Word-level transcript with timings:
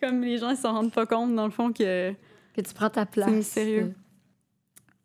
Comme 0.00 0.22
les 0.22 0.38
gens, 0.38 0.50
ils 0.50 0.56
s'en 0.56 0.72
rendent 0.74 0.92
pas 0.92 1.06
compte, 1.06 1.34
dans 1.34 1.44
le 1.46 1.50
fond, 1.52 1.72
que 1.72 2.12
Que 2.54 2.60
tu 2.60 2.74
prends 2.74 2.90
ta 2.90 3.06
place. 3.06 3.28
c'est 3.30 3.42
sérieux. 3.42 3.94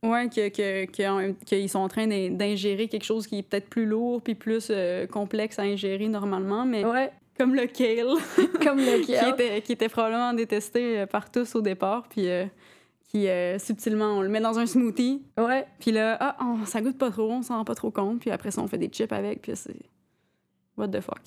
Ouais, 0.04 0.28
que, 0.28 0.50
que, 0.50 0.86
que- 0.86 1.32
qu'ils 1.46 1.70
sont 1.70 1.80
en 1.80 1.88
train 1.88 2.08
d'in- 2.08 2.30
d'ingérer 2.32 2.88
quelque 2.90 3.06
chose 3.06 3.26
qui 3.26 3.38
est 3.40 3.44
peut-être 3.44 3.70
plus 3.70 3.86
lourd 3.86 4.22
puis 4.22 4.36
plus 4.36 4.68
euh, 4.70 5.08
complexe 5.08 5.60
à 5.60 5.62
ingérer 5.64 6.10
normalement, 6.10 6.66
mais 6.66 6.84
Ouais, 6.84 7.10
comme 7.38 7.56
le 7.56 7.68
kale, 7.68 8.08
comme 8.62 8.80
le 8.80 9.00
qui, 9.06 9.14
kale. 9.14 9.30
était, 9.34 9.62
qui 9.62 9.72
était 9.72 9.88
probablement 9.90 10.34
détesté 10.34 11.00
euh, 11.00 11.06
par 11.06 11.32
tous 11.32 11.56
au 11.56 11.62
départ, 11.62 12.10
puis 12.10 12.28
euh, 12.28 12.46
qui, 13.08 13.30
euh, 13.30 13.58
subtilement, 13.60 14.18
on 14.18 14.22
le 14.22 14.28
met 14.28 14.42
dans 14.42 14.60
un 14.60 14.66
smoothie, 14.66 15.24
Ouais. 15.40 15.66
puis 15.80 15.92
là, 15.92 16.18
ah, 16.20 16.36
on- 16.42 16.66
ça 16.66 16.82
goûte 16.82 16.98
pas 16.98 17.10
trop, 17.10 17.32
on 17.32 17.42
s'en 17.42 17.56
rend 17.60 17.66
pas 17.66 17.76
trop 17.76 17.90
compte, 17.92 18.20
puis 18.20 18.30
après 18.30 18.52
ça, 18.52 18.62
on 18.62 18.68
fait 18.68 18.78
des 18.78 18.90
chips 18.90 19.14
avec, 19.14 19.42
puis 19.42 19.54
c'est... 19.56 19.78
What 20.76 20.90
the 20.90 21.00
fuck? 21.00 21.22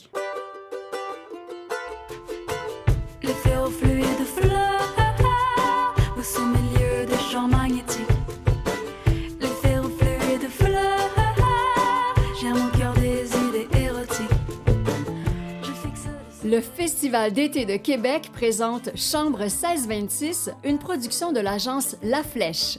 Le 16.47 16.61
Festival 16.61 17.33
d'été 17.33 17.65
de 17.65 17.77
Québec 17.77 18.31
présente 18.33 18.97
Chambre 18.97 19.41
1626, 19.41 20.51
une 20.63 20.79
production 20.79 21.33
de 21.33 21.41
l'agence 21.41 21.97
La 22.05 22.23
Flèche. 22.23 22.79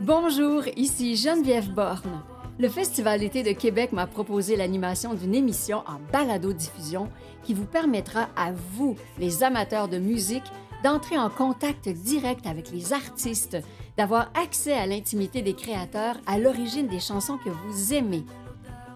Bonjour, 0.00 0.62
ici 0.76 1.16
Geneviève 1.16 1.72
Borne. 1.72 2.22
Le 2.60 2.68
Festival 2.68 3.18
d'été 3.18 3.42
de 3.42 3.50
Québec 3.50 3.90
m'a 3.90 4.06
proposé 4.06 4.54
l'animation 4.54 5.14
d'une 5.14 5.34
émission 5.34 5.78
en 5.88 5.98
balado-diffusion 6.12 7.08
qui 7.42 7.52
vous 7.52 7.64
permettra 7.64 8.28
à 8.36 8.52
vous, 8.52 8.94
les 9.18 9.42
amateurs 9.42 9.88
de 9.88 9.98
musique, 9.98 10.46
d'entrer 10.84 11.18
en 11.18 11.30
contact 11.30 11.88
direct 11.88 12.46
avec 12.46 12.70
les 12.70 12.92
artistes, 12.92 13.56
d'avoir 13.96 14.30
accès 14.40 14.74
à 14.74 14.86
l'intimité 14.86 15.42
des 15.42 15.54
créateurs 15.54 16.14
à 16.28 16.38
l'origine 16.38 16.86
des 16.86 17.00
chansons 17.00 17.38
que 17.38 17.50
vous 17.50 17.92
aimez. 17.92 18.22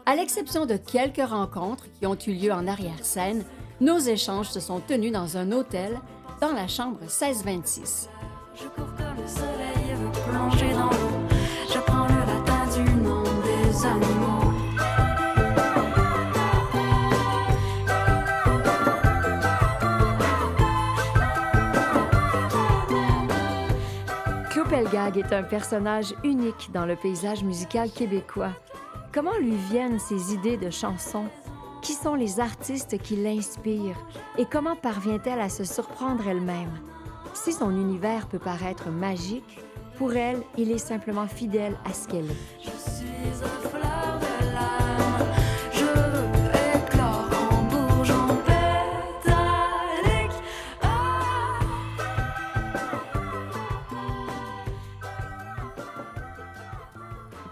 À 0.07 0.14
l'exception 0.14 0.67
de 0.67 0.77
quelques 0.77 1.29
rencontres 1.29 1.87
qui 1.98 2.07
ont 2.07 2.19
eu 2.27 2.33
lieu 2.33 2.53
en 2.53 2.69
arrière-scène, 2.69 3.45
nos 3.83 3.99
échanges 3.99 4.51
se 4.51 4.61
sont 4.61 4.79
tenus 4.81 5.11
dans 5.11 5.37
un 5.37 5.51
hôtel 5.51 6.01
dans 6.41 6.53
la 6.53 6.69
chambre 6.69 7.01
1626. 7.01 8.09
Je 8.55 8.69
cours 8.69 8.95
comme 8.97 9.21
le 9.21 9.29
soleil 9.29 9.91
et 9.91 9.95
veux 9.95 10.13
plonger 10.31 10.73
dans 10.73 10.87
l'eau. 10.87 11.37
J'apprends 11.73 12.07
le 12.07 12.21
latin 12.21 12.65
du 12.77 12.95
nom 12.95 13.25
des 13.43 13.85
animaux. 13.85 14.53
Claude 24.51 24.69
Pelgag 24.69 25.19
est 25.19 25.33
un 25.33 25.43
personnage 25.43 26.15
unique 26.23 26.71
dans 26.73 26.87
le 26.87 26.95
paysage 26.95 27.43
musical 27.43 27.91
québécois. 27.91 28.53
Comment 29.13 29.37
lui 29.41 29.57
viennent 29.71 29.99
ces 29.99 30.35
idées 30.35 30.57
de 30.57 30.71
chansons? 30.71 31.27
Qui 31.83 31.95
sont 31.95 32.15
les 32.15 32.39
artistes 32.39 32.97
qui 33.03 33.17
l'inspirent? 33.17 33.99
Et 34.39 34.47
comment 34.47 34.77
parvient-elle 34.77 35.41
à 35.41 35.49
se 35.49 35.65
surprendre 35.65 36.29
elle-même? 36.29 36.71
Si 37.35 37.53
son 37.53 37.73
univers 37.73 38.29
peut 38.29 38.39
paraître 38.39 38.89
magique, 38.89 39.59
pour 39.99 40.15
elle, 40.15 40.43
il 40.57 40.71
est 40.71 40.79
simplement 40.79 41.27
fidèle 41.27 41.77
à 41.85 41.93
ce 41.93 42.07
qu'elle 42.07 42.31
est. 42.31 43.82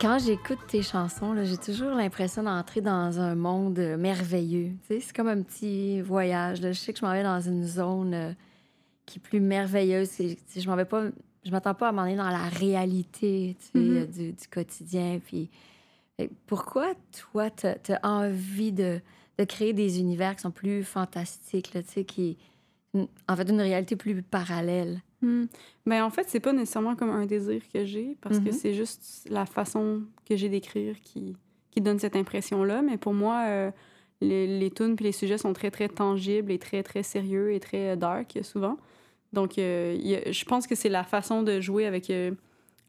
Quand 0.00 0.18
j'écoute 0.18 0.58
tes 0.66 0.83
chansons, 0.83 1.34
j'ai 1.44 1.58
toujours 1.58 1.90
l'impression 1.90 2.42
d'entrer 2.42 2.80
dans 2.80 3.20
un 3.20 3.34
monde 3.34 3.78
euh, 3.78 3.96
merveilleux. 3.98 4.72
C'est 4.88 5.12
comme 5.14 5.28
un 5.28 5.42
petit 5.42 6.00
voyage. 6.00 6.61
là. 6.62 6.72
Je 6.72 6.78
sais 6.78 6.92
que 6.94 7.00
je 7.00 7.05
m'en 7.05 7.12
vais 7.12 7.22
dans 7.22 7.40
une 7.40 7.64
zone 7.66 8.14
euh, 8.14 8.33
qui 9.05 9.18
est 9.18 9.22
plus 9.22 9.40
merveilleuse. 9.40 10.08
Je 10.56 10.68
m'en 10.70 10.77
vais 10.77 10.86
pas, 10.86 11.05
je 11.44 11.50
m'attends 11.50 11.74
pas 11.74 11.89
à 11.89 11.92
m'en 11.92 12.02
aller 12.02 12.16
dans 12.16 12.30
la 12.30 12.48
réalité 12.48 13.56
Mhm. 13.74 13.96
euh, 13.96 14.06
du, 14.06 14.33
du 14.33 14.48
quotidien. 14.50 15.20
Puis, 15.24 15.50
pourquoi 16.46 16.94
toi, 17.33 17.50
tu 17.50 17.66
as 17.92 18.00
envie 18.02 18.72
de, 18.72 19.00
de 19.39 19.44
créer 19.44 19.74
des 19.74 20.00
univers 20.00 20.34
qui 20.34 20.42
sont 20.42 20.50
plus 20.50 20.83
fantastiques, 20.83 21.74
là, 21.74 21.83
qui, 21.83 22.39
en 22.94 23.36
fait, 23.36 23.48
une 23.50 23.60
réalité 23.60 23.96
plus 23.96 24.22
parallèle? 24.22 25.00
Hmm. 25.23 25.45
Ben, 25.86 26.03
en 26.05 26.11
fait, 26.11 26.25
c'est 26.29 26.41
pas 26.41 26.53
nécessairement 26.53 26.97
comme 26.97 27.11
un 27.11 27.27
désir 27.27 27.61
que 27.73 27.85
j'ai, 27.85 28.17
parce 28.23 28.39
que 28.39 28.47
Mhm. 28.47 28.53
c'est 28.53 28.73
juste 28.75 29.27
la 29.31 29.45
façon 29.47 30.03
que 30.29 30.36
j'ai 30.36 30.48
d'écrire 30.48 30.97
qui, 31.03 31.36
qui 31.70 31.81
donne 31.81 31.98
cette 31.98 32.17
impression-là. 32.17 32.81
Mais 32.83 32.97
pour 32.97 33.13
moi, 33.13 33.45
euh, 33.47 33.70
les, 34.23 34.47
les 34.58 34.70
tunes 34.70 34.97
puis 34.97 35.05
les 35.05 35.13
sujets 35.13 35.36
sont 35.39 35.53
très, 35.53 35.70
très 35.70 35.89
tangibles 35.89 36.51
et 36.53 36.58
très, 36.58 36.83
très 36.83 37.03
sérieux 37.03 37.53
et 37.53 37.61
très 37.61 37.91
euh, 37.91 37.97
dark, 37.97 38.39
souvent. 38.42 38.79
Donc, 39.33 39.58
euh, 39.58 39.95
a- 39.97 40.33
je 40.33 40.45
pense 40.47 40.67
que 40.67 40.75
c'est 40.75 40.89
la 40.89 41.05
façon 41.05 41.42
de 41.42 41.61
jouer 41.61 41.87
avec 41.87 42.08
euh, 42.11 42.33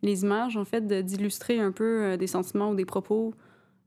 les 0.01 0.23
images, 0.23 0.55
en 0.57 0.65
fait, 0.65 0.87
d'illustrer 1.05 1.59
un 1.59 1.71
peu 1.71 2.17
des 2.17 2.27
sentiments 2.27 2.71
ou 2.71 2.75
des 2.75 2.85
propos 2.85 3.33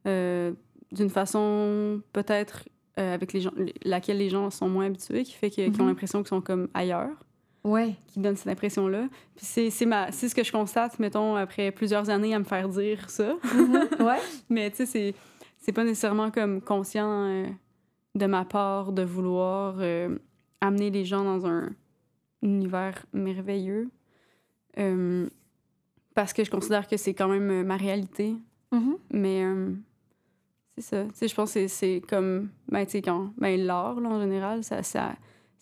d'une 0.07 1.11
façon 1.11 2.01
peut-être 2.13 2.69
avec 2.97 3.33
les 3.33 3.41
gens, 3.41 3.51
laquelle 3.85 4.19
les 4.19 4.29
gens 4.29 4.51
sont 4.51 4.69
moins 4.69 4.87
habitués, 4.87 5.25
qui 5.25 5.33
fait 5.33 5.51
qu'ils 5.51 5.71
ont 5.81 5.85
Mhm. 5.85 5.89
l'impression 5.89 6.19
qu'ils 6.21 6.29
sont 6.29 6.41
comme 6.41 6.69
ailleurs 6.75 7.17
Ouais. 7.65 7.97
qui 8.09 8.21
donne 8.21 8.37
cette 8.37 8.49
impression-là. 8.49 9.09
Puis 9.35 9.47
c'est, 9.47 9.71
c'est, 9.71 9.87
ma, 9.87 10.13
c'est 10.13 10.29
ce 10.29 10.35
que 10.35 10.45
je 10.45 10.53
constate, 10.53 10.99
mettons, 10.99 11.35
après 11.35 11.73
plusieurs 11.73 12.11
années 12.11 12.35
à 12.35 12.39
me 12.39 12.45
faire 12.45 12.69
dire 12.69 13.09
ça. 13.09 13.35
ouais. 14.01 14.19
Mais 14.51 14.71
tu 14.71 14.77
sais, 14.79 14.87
c'est, 14.87 15.15
c'est 15.59 15.73
pas 15.73 15.85
nécessairement 15.85 16.31
comme 16.31 16.61
conscient 16.61 17.27
euh, 17.27 17.47
de 18.15 18.27
ma 18.27 18.45
part 18.45 18.93
de 18.93 19.03
vouloir 19.03 19.77
euh, 19.79 20.19
amener 20.61 20.91
les 20.91 21.07
gens 21.07 21.25
dans 21.25 21.47
un 21.47 21.71
univers 22.43 23.07
merveilleux. 23.15 23.89
Euh, 24.79 25.27
parce 26.15 26.35
que 26.35 26.45
je 26.45 26.51
considère 26.51 26.87
que 26.87 26.99
c'est 26.99 27.15
quand 27.15 27.29
même 27.29 27.65
ma 27.65 27.77
réalité. 27.77 28.35
Mhm. 28.73 28.97
Mais 29.11 29.45
c'est 30.77 30.83
ça. 30.83 31.05
Tu 31.05 31.11
sais, 31.15 31.29
je 31.29 31.35
pense 31.35 31.55
que 31.55 31.61
c'est, 31.61 31.69
c'est 31.69 32.03
comme, 32.09 32.51
ben, 32.69 32.85
tu 32.85 32.93
sais, 32.93 33.03
quand, 33.03 33.33
ben, 33.39 33.59
l'art, 33.61 34.01
là, 34.01 34.11
en 34.11 34.21
général, 34.21 34.63
ça, 34.65 34.83
ça, 34.83 35.15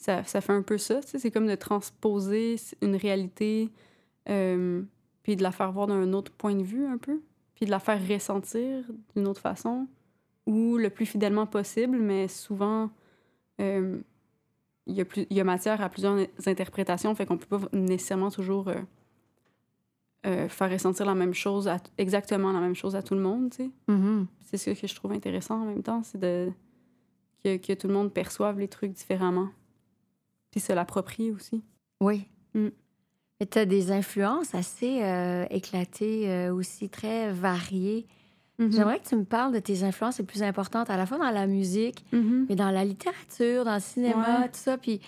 ça, 0.02 0.24
ça 0.24 0.40
fait 0.40 0.52
un 0.52 0.62
peu 0.62 0.78
ça. 0.78 1.00
C'est 1.02 1.30
comme 1.30 1.46
de 1.46 1.54
transposer 1.54 2.56
une 2.80 2.96
réalité, 2.96 3.70
euh, 4.28 4.82
puis 5.22 5.36
de 5.36 5.42
la 5.42 5.52
faire 5.52 5.70
voir 5.72 5.86
d'un 5.86 6.12
autre 6.12 6.32
point 6.32 6.54
de 6.54 6.62
vue, 6.62 6.86
un 6.86 6.98
peu, 6.98 7.20
puis 7.54 7.66
de 7.66 7.70
la 7.70 7.78
faire 7.78 8.00
ressentir 8.08 8.84
d'une 9.14 9.26
autre 9.26 9.40
façon, 9.40 9.86
ou 10.46 10.76
le 10.76 10.90
plus 10.90 11.06
fidèlement 11.06 11.46
possible, 11.46 11.98
mais 11.98 12.26
souvent, 12.28 12.90
euh, 13.60 14.00
il 14.86 14.94
y, 14.96 15.00
a 15.00 15.04
plus- 15.04 15.26
il 15.30 15.36
y 15.36 15.40
a 15.40 15.44
matière 15.44 15.80
à 15.80 15.88
plusieurs 15.88 16.18
interprétations, 16.46 17.14
fait 17.14 17.24
qu'on 17.26 17.38
peut 17.38 17.58
pas 17.58 17.68
nécessairement 17.72 18.30
toujours 18.32 18.68
euh, 20.26 20.48
faire 20.48 20.70
ressentir 20.70 21.06
la 21.06 21.14
même 21.14 21.34
chose, 21.34 21.66
à- 21.68 21.78
exactement 21.98 22.52
la 22.52 22.60
même 22.60 22.74
chose 22.74 22.94
à 22.96 23.02
tout 23.02 23.14
le 23.14 23.20
monde, 23.20 23.50
tu 23.50 23.56
sais. 23.64 23.70
Mhm. 23.88 24.26
C'est 24.44 24.56
ce 24.56 24.70
que 24.70 24.86
je 24.86 24.94
trouve 24.94 25.12
intéressant 25.12 25.62
en 25.62 25.64
même 25.66 25.82
temps, 25.82 26.02
c'est 26.02 26.18
de 26.18 26.50
que, 27.44 27.56
que 27.56 27.72
tout 27.72 27.88
le 27.88 27.94
monde 27.94 28.12
perçoive 28.12 28.58
les 28.60 28.68
trucs 28.68 28.92
différemment. 28.92 29.48
Puis 30.52 30.60
se 30.60 30.72
l'approprie 30.72 31.32
aussi. 31.32 31.62
Oui. 32.00 32.26
Mm. 32.54 32.68
Tu 33.50 33.58
as 33.58 33.64
des 33.66 33.90
influences 33.90 34.54
assez 34.54 35.02
euh, 35.02 35.44
éclatées, 35.50 36.30
euh, 36.30 36.54
aussi 36.54 36.88
très 36.88 37.32
variées. 37.32 38.06
J'aimerais 38.58 39.00
que 39.00 39.08
tu 39.08 39.16
me 39.16 39.24
parles 39.24 39.52
de 39.52 39.58
tes 39.58 39.82
influences 39.82 40.18
les 40.20 40.24
plus 40.24 40.44
importantes, 40.44 40.88
à 40.88 40.96
la 40.96 41.04
fois 41.04 41.18
dans 41.18 41.30
la 41.32 41.48
musique, 41.48 42.04
Mhm. 42.12 42.46
mais 42.48 42.54
dans 42.54 42.70
la 42.70 42.84
littérature, 42.84 43.64
dans 43.64 43.74
le 43.74 43.80
cinéma, 43.80 44.42
Ouais. 44.42 44.46
tout 44.48 44.58
ça. 44.58 44.78
Puis 44.78 45.00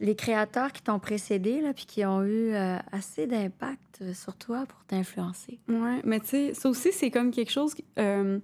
les 0.00 0.14
créateurs 0.14 0.72
qui 0.72 0.82
t'ont 0.82 0.98
précédé, 0.98 1.60
là, 1.60 1.74
puis 1.74 1.84
qui 1.84 2.06
ont 2.06 2.22
eu 2.22 2.54
euh, 2.54 2.78
assez 2.92 3.26
d'impact 3.26 4.14
sur 4.14 4.34
toi 4.36 4.64
pour 4.66 4.82
t'influencer. 4.86 5.58
Ouais, 5.68 6.00
mais 6.04 6.20
tu 6.20 6.26
sais, 6.28 6.54
ça 6.54 6.70
aussi, 6.70 6.90
c'est 6.92 7.10
comme 7.10 7.30
quelque 7.32 7.50
chose 7.52 7.74
euh, 7.98 8.38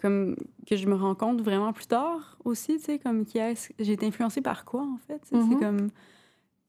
comme 0.00 0.36
que 0.66 0.76
je 0.76 0.86
me 0.86 0.94
rends 0.94 1.14
compte 1.14 1.40
vraiment 1.42 1.72
plus 1.72 1.86
tard 1.86 2.36
aussi, 2.44 2.78
tu 2.78 2.84
sais, 2.84 2.98
comme 2.98 3.24
qui 3.24 3.38
est 3.38 3.72
j'ai 3.78 3.92
été 3.92 4.06
influencée 4.06 4.40
par 4.40 4.64
quoi, 4.64 4.82
en 4.82 4.98
fait. 5.06 5.20
C'est 5.24 5.58
comme... 5.58 5.90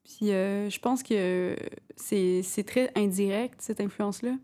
Puis 0.04 0.30
euh, 0.32 0.68
je 0.68 0.78
pense 0.80 1.02
que 1.02 1.56
c'est 1.96 2.64
très 2.66 2.90
indirect, 2.94 3.60
cette 3.62 3.80
influence-là. 3.80 4.36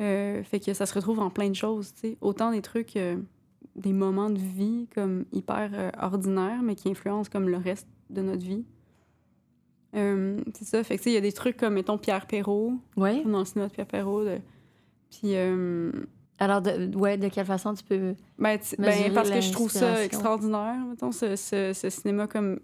Euh, 0.00 0.42
fait 0.44 0.60
que 0.60 0.72
ça 0.74 0.86
se 0.86 0.94
retrouve 0.94 1.18
en 1.20 1.28
plein 1.28 1.48
de 1.50 1.54
choses, 1.56 1.92
tu 1.92 2.00
sais. 2.00 2.18
Autant 2.20 2.52
des 2.52 2.62
trucs, 2.62 2.96
euh, 2.96 3.16
des 3.76 3.92
moments 3.92 4.30
de 4.30 4.38
vie 4.38 4.88
comme 4.94 5.24
hyper 5.32 5.70
euh, 5.74 5.90
ordinaires, 6.00 6.62
mais 6.62 6.74
qui 6.76 6.88
influencent 6.88 7.28
comme 7.30 7.48
le 7.48 7.56
reste 7.58 7.86
de 8.10 8.22
notre 8.22 8.42
vie. 8.42 8.64
C'est 9.92 10.64
ça. 10.64 10.84
Fait 10.84 10.96
que 10.96 11.00
tu 11.02 11.04
sais, 11.04 11.10
il 11.10 11.14
y 11.14 11.18
a 11.18 11.20
des 11.22 11.32
trucs 11.32 11.56
comme, 11.56 11.74
mettons, 11.74 11.98
Pierre 11.98 12.26
Perrault, 12.26 12.74
Oui. 12.96 13.24
dans 13.24 13.40
le 13.40 13.44
cinéma 13.44 13.68
de 13.68 13.72
Pierre 13.74 13.86
Perrault. 13.86 14.24
de- 14.24 14.38
Puis, 15.10 15.32
Alors, 16.40 16.62
de, 16.62 16.94
ouais, 16.96 17.16
de 17.18 17.28
quelle 17.28 17.46
façon 17.46 17.74
tu 17.74 17.82
peux. 17.82 18.14
ben, 18.38 18.58
ben, 18.78 19.12
parce 19.14 19.28
que 19.30 19.40
je 19.40 19.52
trouve 19.52 19.70
ça 19.70 20.04
extraordinaire, 20.04 20.76
mettons, 20.88 21.10
ce, 21.12 21.34
ce, 21.36 21.72
ce 21.72 21.90
cinéma 21.90 22.26
comme 22.28 22.60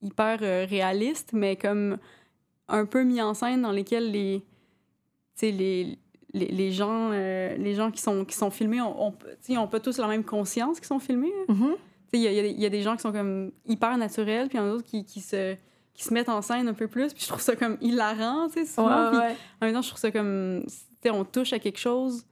hyper 0.00 0.38
euh, 0.42 0.66
réalistes, 0.68 1.30
mais 1.32 1.56
comme 1.56 1.98
un 2.68 2.86
peu 2.86 3.02
mis 3.04 3.20
en 3.20 3.34
scène 3.34 3.62
dans 3.62 3.72
lesquels 3.72 4.10
les, 4.10 4.40
tu 5.36 5.46
sais, 5.46 5.50
les, 5.50 5.98
les, 6.32 6.46
les 6.46 6.72
gens, 6.72 7.10
euh, 7.12 7.56
les 7.56 7.74
gens 7.74 7.90
qui 7.90 8.00
sont, 8.00 8.24
qui 8.24 8.34
sont 8.36 8.50
filmés 8.50 8.80
ont, 8.80 9.12
pas 9.66 9.80
tous 9.80 9.98
la 9.98 10.06
même 10.08 10.24
conscience 10.24 10.80
qui 10.80 10.86
sont 10.86 10.98
filmés. 10.98 11.32
hein. 11.48 11.54
Mhm. 11.54 11.72
Sais, 12.12 12.18
Il 12.18 12.22
y, 12.22 12.28
a- 12.28 12.32
y 12.32 12.38
a 12.38 12.42
des- 12.42 12.50
il 12.50 12.60
y 12.60 12.66
a 12.66 12.68
des 12.68 12.82
gens 12.82 12.94
qui 12.96 13.02
sont 13.02 13.12
comme 13.12 13.52
hyper 13.66 13.96
naturels, 13.96 14.48
puis 14.48 14.58
il 14.58 14.60
y 14.60 14.64
en 14.64 14.66
a 14.68 14.70
d'autres 14.70 14.84
qui, 14.86 15.04
qui, 15.04 15.20
se, 15.20 15.54
qui 15.94 16.04
se 16.04 16.12
mettent 16.12 16.28
en 16.28 16.42
scène 16.42 16.68
un 16.68 16.74
peu 16.74 16.86
plus, 16.88 17.12
puis 17.12 17.22
je 17.22 17.28
trouve 17.28 17.40
ça 17.40 17.56
comme 17.56 17.76
hilarant, 17.80 18.48
tu 18.48 18.60
sais, 18.64 18.66
souvent. 18.66 19.08
puis 19.10 19.18
ouais. 19.18 19.36
en 19.60 19.66
même 19.66 19.74
temps, 19.74 19.82
je 19.82 19.88
trouve 19.88 20.00
ça 20.00 20.10
comme. 20.10 20.62
Tu 20.66 20.72
sais, 21.08 21.10
on 21.10 21.24
touche 21.24 21.52
à 21.52 21.58
quelque 21.58 21.78
chose. 21.78 22.24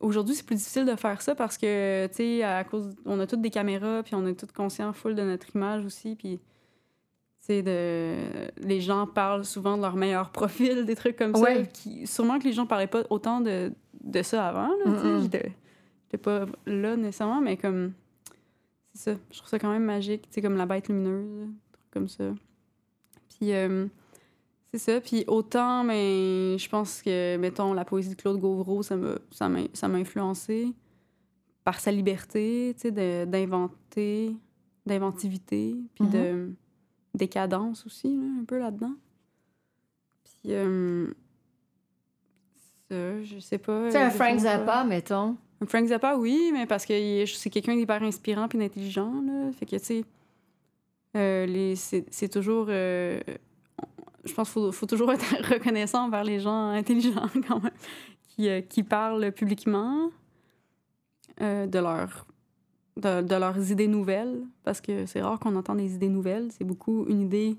Aujourd'hui, 0.00 0.34
c'est 0.34 0.46
plus 0.46 0.56
difficile 0.56 0.86
de 0.86 0.96
faire 0.96 1.20
ça 1.20 1.34
parce 1.34 1.58
que, 1.58 2.06
tu 2.08 2.14
sais, 2.14 2.42
à 2.42 2.64
cause. 2.64 2.94
On 3.04 3.20
a 3.20 3.26
toutes 3.26 3.42
des 3.42 3.50
caméras, 3.50 4.02
puis 4.02 4.14
on 4.14 4.26
est 4.26 4.34
toutes 4.34 4.52
conscients 4.52 4.92
full 4.92 5.14
de 5.14 5.22
notre 5.22 5.54
image 5.54 5.84
aussi, 5.84 6.16
puis. 6.16 6.38
Tu 7.40 7.46
sais, 7.46 7.62
de... 7.62 8.16
les 8.58 8.80
gens 8.82 9.06
parlent 9.06 9.44
souvent 9.46 9.76
de 9.76 9.82
leur 9.82 9.96
meilleur 9.96 10.30
profil, 10.32 10.84
des 10.86 10.94
trucs 10.96 11.16
comme 11.16 11.34
Ouais. 11.36 11.64
ça. 11.64 11.70
Qui... 11.70 12.06
Sûrement 12.06 12.38
que 12.38 12.44
les 12.44 12.52
gens 12.52 12.66
parlaient 12.66 12.86
pas 12.86 13.02
autant 13.10 13.40
de, 13.40 13.72
de 14.02 14.22
ça 14.22 14.46
avant, 14.48 14.68
là, 14.68 14.84
tu 14.84 14.90
sais. 14.90 15.06
Mm-mm. 15.06 15.20
J'étais 15.22 16.18
pas 16.22 16.46
là 16.66 16.96
nécessairement, 16.96 17.40
mais 17.40 17.56
comme. 17.56 17.92
C'est 18.94 19.12
ça. 19.14 19.20
Je 19.30 19.38
trouve 19.38 19.48
ça 19.48 19.58
quand 19.58 19.70
même 19.70 19.84
magique, 19.84 20.22
tu 20.22 20.28
sais, 20.32 20.42
comme 20.42 20.56
la 20.56 20.66
bête 20.66 20.88
lumineuse, 20.88 21.48
trucs 21.72 21.90
comme 21.92 22.08
ça. 22.08 22.24
Puis. 23.28 23.52
euh, 23.52 23.86
c'est 24.72 24.78
ça. 24.78 25.00
Puis 25.00 25.24
autant, 25.26 25.82
mais 25.82 26.56
je 26.56 26.68
pense 26.68 27.02
que, 27.02 27.36
mettons, 27.36 27.72
la 27.72 27.84
poésie 27.84 28.10
de 28.10 28.14
Claude 28.14 28.38
Gauvreau, 28.38 28.82
ça 28.82 28.96
m'a, 28.96 29.14
ça 29.32 29.48
m'a, 29.88 29.98
influencé 29.98 30.72
par 31.64 31.80
sa 31.80 31.90
liberté, 31.90 32.74
tu 32.76 32.88
sais, 32.88 33.26
d'inventer, 33.26 34.36
d'inventivité, 34.86 35.76
puis 35.94 36.06
de 36.06 36.52
décadence 37.14 37.84
aussi, 37.84 38.16
là, 38.16 38.26
un 38.40 38.44
peu 38.44 38.58
là-dedans. 38.58 38.94
Puis, 40.24 40.54
euh, 40.54 41.12
ça, 42.88 43.22
je 43.22 43.38
sais 43.40 43.58
pas. 43.58 43.90
Sais, 43.90 43.98
un 43.98 44.10
Frank 44.10 44.38
Zappa, 44.38 44.84
mettons. 44.84 45.36
un 45.60 45.66
Frank 45.66 45.86
Zappa, 45.86 46.16
oui, 46.16 46.50
mais 46.52 46.66
parce 46.66 46.86
que 46.86 47.24
c'est 47.26 47.50
quelqu'un 47.50 47.74
d'hyper 47.74 48.02
inspirant 48.02 48.46
puis 48.48 48.58
d'intelligent, 48.58 49.20
là. 49.22 49.50
Fait 49.52 49.66
que, 49.66 49.76
tu 49.76 49.84
sais, 49.84 50.04
euh, 51.16 51.74
c'est 51.74 52.06
c'est 52.10 52.28
toujours... 52.28 52.66
euh, 52.68 53.20
je 54.24 54.32
pense 54.34 54.52
qu'il 54.52 54.72
faut, 54.72 54.86
toujours 54.86 55.12
être 55.12 55.24
reconnaissant 55.52 56.06
envers 56.06 56.24
les 56.24 56.40
gens 56.40 56.68
intelligents, 56.68 57.28
quand 57.48 57.62
même, 57.62 57.72
qui, 58.28 58.48
euh, 58.48 58.60
qui 58.60 58.82
parlent 58.82 59.32
publiquement 59.32 60.10
euh, 61.40 61.66
de, 61.66 61.78
leur, 61.78 62.26
de, 62.96 63.34
leurs 63.34 63.70
idées 63.70 63.88
nouvelles, 63.88 64.42
parce 64.64 64.80
que 64.80 65.06
c'est 65.06 65.22
rare 65.22 65.38
qu'on 65.38 65.56
entend 65.56 65.74
des 65.74 65.94
idées 65.94 66.08
nouvelles. 66.08 66.50
C'est 66.52 66.64
beaucoup 66.64 67.06
une 67.08 67.20
idée 67.20 67.56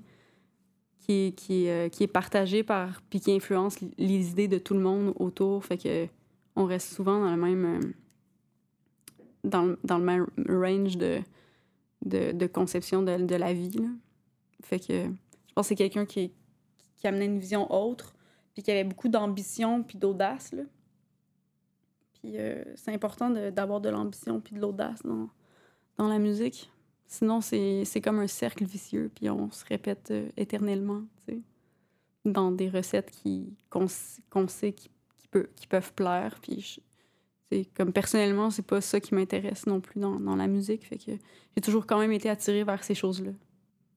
qui 1.00 1.12
est, 1.12 1.36
qui, 1.36 1.68
euh, 1.68 1.88
qui 1.88 2.04
est 2.04 2.08
partagée 2.08 2.62
par... 2.62 3.02
puis 3.10 3.20
qui 3.20 3.32
influence 3.32 3.76
les 3.98 4.30
idées 4.30 4.48
de 4.48 4.58
tout 4.58 4.74
le 4.74 4.80
monde 4.80 5.12
autour. 5.16 5.64
Fait 5.64 5.78
que 5.78 6.06
on 6.54 6.64
reste 6.64 6.94
souvent 6.94 7.20
dans 7.20 7.34
le 7.34 7.36
même 7.36 7.92
dans, 9.42 9.74
dans 9.82 9.98
le 9.98 10.04
même 10.04 10.26
range 10.48 10.96
de, 10.96 11.20
de, 12.04 12.46
conception 12.46 13.02
de, 13.02 13.16
de 13.16 13.34
la 13.34 13.52
vie. 13.52 13.76
Fait 14.62 14.78
que 14.78 14.92
je 14.92 15.52
pense 15.54 15.64
que 15.64 15.68
c'est 15.70 15.74
quelqu'un 15.74 16.06
qui, 16.06 16.30
qui 17.02 17.08
amenait 17.08 17.26
une 17.26 17.40
vision 17.40 17.68
autre, 17.74 18.14
puis 18.54 18.62
qui 18.62 18.70
avait 18.70 18.84
beaucoup 18.84 19.08
d'ambition 19.08 19.82
puis 19.82 19.98
d'audace. 19.98 20.52
là. 20.52 20.62
Puis 22.14 22.38
euh, 22.38 22.62
c'est 22.76 22.94
important 22.94 23.28
de- 23.28 23.50
d'avoir 23.50 23.80
de, 23.80 23.88
l'ambition 23.88 24.40
puis 24.40 24.54
de 24.54 24.60
l'audace 24.60 25.02
dans, 25.02 25.28
dans 25.96 26.06
la 26.06 26.20
musique. 26.20 26.70
Sinon, 27.06 27.40
c'est 27.40 27.84
c'est 27.84 28.00
comme 28.00 28.20
un 28.20 28.28
cercle 28.28 28.64
vicieux, 28.64 29.10
puis 29.12 29.28
on 29.28 29.50
se 29.50 29.64
répète 29.64 30.12
euh, 30.12 30.28
éternellement, 30.36 31.02
tu 31.26 31.34
sais, 31.34 31.40
dans 32.24 32.52
des 32.52 32.68
recettes 32.70 33.10
qui 33.10 33.52
qu'on 33.68 33.86
s- 33.86 34.20
qu'on 34.30 34.46
sait 34.46 34.72
qui, 34.72 34.88
qui, 35.18 35.26
peut, 35.26 35.48
qui 35.56 35.66
peuvent 35.66 35.92
plaire. 35.94 36.38
Puis 36.40 36.60
je- 36.60 36.80
c'est 37.50 37.64
comme 37.74 37.92
personnellement, 37.92 38.50
c'est 38.50 38.64
pas 38.66 38.80
ça 38.80 39.00
qui 39.00 39.12
m'intéresse 39.16 39.66
non 39.66 39.80
plus 39.80 39.98
dans, 39.98 40.20
dans 40.20 40.36
la 40.36 40.46
musique. 40.46 40.86
Fait 40.86 40.98
que 40.98 41.10
j'ai 41.56 41.60
toujours 41.60 41.84
quand 41.84 41.98
même 41.98 42.12
été 42.12 42.30
attirée 42.30 42.62
vers 42.62 42.84
ces 42.84 42.94
choses-là. 42.94 43.32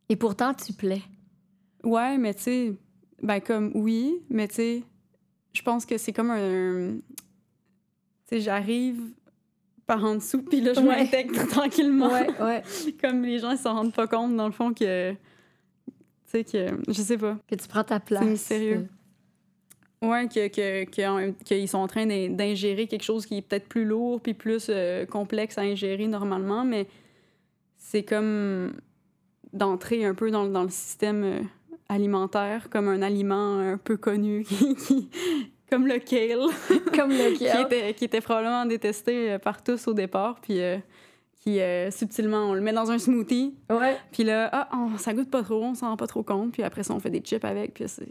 Et 0.10 0.16
pourtant, 0.16 0.56
tu 0.56 0.74
plais. 0.74 1.04
Ouais, 1.84 2.18
mais 2.18 2.34
tu 2.34 2.42
sais, 2.42 2.74
ben 3.26 3.40
comme 3.42 3.72
oui, 3.76 4.22
mais 4.30 4.48
tu 4.48 4.56
sais, 4.56 4.84
je 5.54 5.62
pense 5.62 5.86
que 5.86 5.98
c'est 5.98 6.14
comme 6.14 6.30
un. 6.32 6.98
Tu 8.28 8.36
sais, 8.38 8.42
j'arrive 8.42 9.02
par 9.86 10.04
en 10.04 10.16
dessous, 10.16 10.42
puis 10.42 10.62
là, 10.62 10.74
je 10.74 10.80
Ouais. 10.80 11.04
m'intègre 11.04 11.48
tranquillement. 11.50 12.10
ouais. 12.12 12.64
comme 13.02 13.24
les 13.24 13.40
gens, 13.40 13.52
ils 13.52 13.58
s'en 13.58 13.74
rendent 13.76 13.94
pas 13.94 14.08
compte, 14.08 14.36
dans 14.36 14.48
le 14.48 14.52
fond, 14.54 14.74
que. 14.74 15.12
Tu 15.12 15.18
sais, 16.26 16.44
que. 16.44 16.68
Je 16.88 17.02
sais 17.02 17.18
pas. 17.18 17.38
Que 17.48 17.56
tu 17.56 17.68
prends 17.68 17.84
ta 17.84 18.00
place. 18.00 18.24
mystérieux. 18.26 18.88
Ouais, 20.02 20.28
que, 20.28 20.48
que, 20.50 20.84
que 20.90 21.08
en 21.08 21.16
même- 21.18 21.36
qu'ils 21.36 21.68
sont 21.68 21.78
en 21.80 21.88
train 21.88 22.06
d'in- 22.06 22.30
d'ingérer 22.30 22.86
quelque 22.88 23.04
chose 23.04 23.26
qui 23.26 23.38
est 23.38 23.42
peut-être 23.42 23.68
plus 23.68 23.86
lourd 23.86 24.22
puis 24.22 24.34
plus 24.36 24.68
euh, 24.70 25.06
complexe 25.06 25.58
à 25.58 25.62
ingérer 25.62 26.06
normalement, 26.08 26.64
mais 26.64 26.88
c'est 27.78 28.04
comme 28.04 28.74
d'entrer 29.54 30.04
un 30.06 30.14
peu 30.14 30.30
dans, 30.32 30.46
dans 30.48 30.64
le 30.64 30.70
système 30.70 31.24
euh, 31.24 31.40
alimentaire 31.90 32.70
comme 32.70 32.88
un 32.88 33.02
aliment 33.02 33.60
un 33.60 33.78
peu 33.78 33.98
connu, 33.98 34.44
qui, 34.78 35.10
comme 35.70 35.88
le 35.88 36.00
kale, 36.00 36.40
Comme 36.96 37.10
le 37.12 37.36
qui 37.36 37.46
était, 37.46 37.94
qui 37.94 38.06
était 38.06 38.22
probablement 38.22 38.66
détesté 38.66 39.32
euh, 39.34 39.40
par 39.40 39.64
tous 39.64 39.88
au 39.88 39.94
départ, 39.94 40.40
puis 40.42 40.62
euh, 40.62 40.78
qui 41.42 41.60
euh, 41.60 41.92
subtilement, 41.92 42.50
on 42.50 42.54
le 42.54 42.62
met 42.62 42.74
dans 42.74 42.90
un 42.92 42.98
smoothie, 43.00 43.56
Ouais. 43.70 43.98
puis 44.12 44.24
là, 44.24 44.50
ah, 44.52 44.70
on- 44.74 44.98
ça 44.98 45.14
goûte 45.14 45.30
pas 45.30 45.44
trop, 45.44 45.64
on 45.64 45.74
s'en 45.76 45.90
rend 45.90 45.98
pas 45.98 46.08
trop 46.08 46.24
compte, 46.24 46.52
puis 46.54 46.64
après 46.64 46.84
ça, 46.84 46.94
on 46.94 47.00
fait 47.00 47.10
des 47.12 47.20
chips 47.22 47.44
avec, 47.46 47.74
puis 47.74 47.86
c'est... 47.88 48.08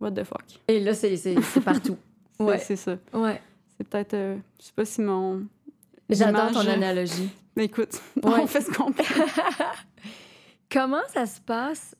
What 0.00 0.10
the 0.12 0.24
fuck? 0.24 0.44
Et 0.68 0.80
là, 0.80 0.92
c'est 0.94 1.16
partout. 1.64 1.96
Ouais. 2.38 2.58
C'est 2.58 2.76
ça. 2.76 2.98
Ouais. 3.14 3.40
C'est 3.78 3.88
peut-être. 3.88 4.12
euh, 4.12 4.36
je 4.60 4.66
sais 4.66 4.72
pas 4.76 4.84
si 4.84 5.00
mon. 5.00 5.46
J'adore 6.10 6.52
ton 6.52 6.60
analogie. 6.68 7.30
Mais 7.56 7.64
écoute, 7.64 7.98
Ouais. 8.22 8.32
on 8.42 8.46
fait 8.46 8.60
ce 8.60 8.70
qu'on 8.70 8.92
peut. 8.92 9.02
Comment 10.70 11.00
ça 11.08 11.24
se 11.26 11.40
passe, 11.40 11.94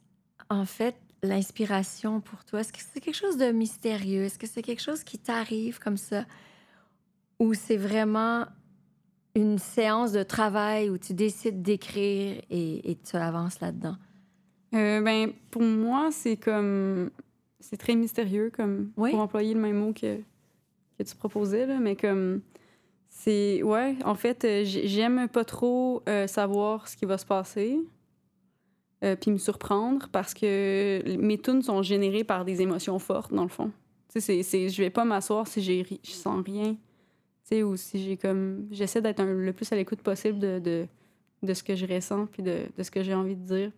en 0.51 0.65
fait, 0.65 0.97
l'inspiration 1.23 2.21
pour 2.21 2.45
toi? 2.45 2.61
Est-ce 2.61 2.73
que 2.73 2.79
c'est 2.81 3.01
quelque 3.01 3.15
chose 3.17 3.37
de 3.37 3.47
mystérieux? 3.53 4.25
Est-ce 4.25 4.39
que 4.39 4.47
c'est 4.47 4.63
quelque 4.63 4.83
chose 4.83 5.03
qui 5.05 5.19
t'arrive 5.19 5.79
comme 5.79 5.97
ça? 5.97 6.25
Ou 7.39 7.55
c'est 7.55 7.77
vraiment 7.77 8.47
une 9.35 9.59
séance 9.59 10.13
de 10.13 10.23
travail 10.23 10.89
où 10.89 10.99
tu 10.99 11.13
décides 11.15 11.63
d'écrire 11.63 12.41
et, 12.51 12.91
et 12.91 12.97
tu 12.97 13.17
avances 13.17 13.61
là-dedans? 13.61 13.97
Euh, 14.75 15.01
ben, 15.01 15.33
pour 15.51 15.63
moi, 15.63 16.11
c'est 16.11 16.37
comme. 16.37 17.11
C'est 17.61 17.77
très 17.77 17.95
mystérieux, 17.95 18.51
comme. 18.55 18.93
Oui. 18.97 19.11
Pour 19.11 19.21
employer 19.21 19.55
le 19.55 19.61
même 19.61 19.77
mot 19.77 19.93
que, 19.93 20.19
que 20.99 21.03
tu 21.03 21.15
proposais, 21.17 21.67
là, 21.67 21.79
mais 21.79 21.97
comme. 21.97 22.41
C'est. 23.09 23.63
Ouais, 23.63 23.97
en 24.05 24.15
fait, 24.15 24.45
euh, 24.45 24.65
j'ai- 24.65 24.87
j'aime 24.89 25.29
pas 25.29 25.45
trop 25.45 26.03
euh, 26.09 26.27
savoir 26.27 26.89
ce 26.89 26.97
qui 26.97 27.07
va 27.07 27.17
se 27.19 27.27
passer. 27.27 27.79
Euh, 29.05 29.17
puis 29.17 29.31
me 29.31 29.39
surprendre 29.39 30.09
parce 30.11 30.33
que 30.35 31.17
mes 31.19 31.39
tunes 31.39 31.63
sont 31.63 31.83
générées 31.83 32.25
par 32.25 32.45
des 32.45 32.63
émotions 32.63 32.99
fortes, 32.99 33.33
dans 33.33 33.43
le 33.43 33.49
fond. 33.49 33.71
Tu 34.13 34.21
sais, 34.21 34.43
je 34.43 34.83
vais 34.83 34.91
pas 34.91 35.05
m'asseoir 35.05 35.47
si 35.47 35.61
j'ai 35.61 35.85
je 36.03 36.11
sens 36.11 36.43
rien. 36.45 36.77
Ou 37.53 37.77
si 37.77 38.03
j'ai 38.03 38.17
comme. 38.17 38.67
J'essaie 38.73 39.01
d'être 39.01 39.23
le 39.23 39.53
plus 39.53 39.71
à 39.73 39.77
l'écoute 39.77 40.01
possible 40.01 40.39
de, 40.39 40.59
de, 40.59 40.87
de 41.43 41.55
ce 41.55 41.63
que 41.63 41.77
je 41.77 41.87
ressens, 41.87 42.27
puis 42.27 42.43
de, 42.43 42.63
de 42.77 42.83
ce 42.83 42.91
que 42.91 43.03
j'ai 43.03 43.15
envie 43.15 43.37
de 43.37 43.45
dire. 43.47 43.71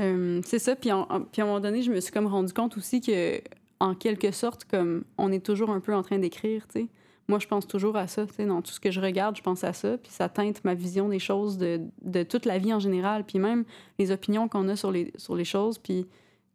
Euh, 0.00 0.40
c'est 0.44 0.58
ça. 0.58 0.74
Puis, 0.74 0.90
puis 1.30 1.42
à 1.42 1.44
un 1.44 1.46
moment 1.46 1.60
donné, 1.60 1.82
je 1.82 1.92
me 1.92 2.00
suis 2.00 2.12
comme 2.12 2.26
rendu 2.26 2.52
compte 2.52 2.76
aussi 2.76 3.00
que, 3.00 3.40
en 3.80 3.94
quelque 3.94 4.30
sorte, 4.30 4.64
comme 4.64 5.04
on 5.18 5.30
est 5.30 5.44
toujours 5.44 5.70
un 5.70 5.80
peu 5.80 5.94
en 5.94 6.02
train 6.02 6.18
d'écrire, 6.18 6.66
tu 6.68 6.80
sais. 6.80 6.86
Moi, 7.32 7.38
je 7.38 7.46
pense 7.46 7.66
toujours 7.66 7.96
à 7.96 8.08
ça, 8.08 8.26
tu 8.26 8.34
sais. 8.34 8.44
Dans 8.44 8.60
tout 8.60 8.72
ce 8.72 8.78
que 8.78 8.90
je 8.90 9.00
regarde, 9.00 9.34
je 9.38 9.40
pense 9.40 9.64
à 9.64 9.72
ça. 9.72 9.96
Puis 9.96 10.12
ça 10.12 10.28
teinte 10.28 10.62
ma 10.64 10.74
vision 10.74 11.08
des 11.08 11.18
choses, 11.18 11.56
de, 11.56 11.80
de 12.02 12.24
toute 12.24 12.44
la 12.44 12.58
vie 12.58 12.74
en 12.74 12.78
général. 12.78 13.24
Puis 13.24 13.38
même 13.38 13.64
les 13.98 14.10
opinions 14.10 14.48
qu'on 14.48 14.68
a 14.68 14.76
sur 14.76 14.90
les, 14.90 15.14
sur 15.16 15.34
les 15.34 15.46
choses, 15.46 15.78
puis 15.78 16.06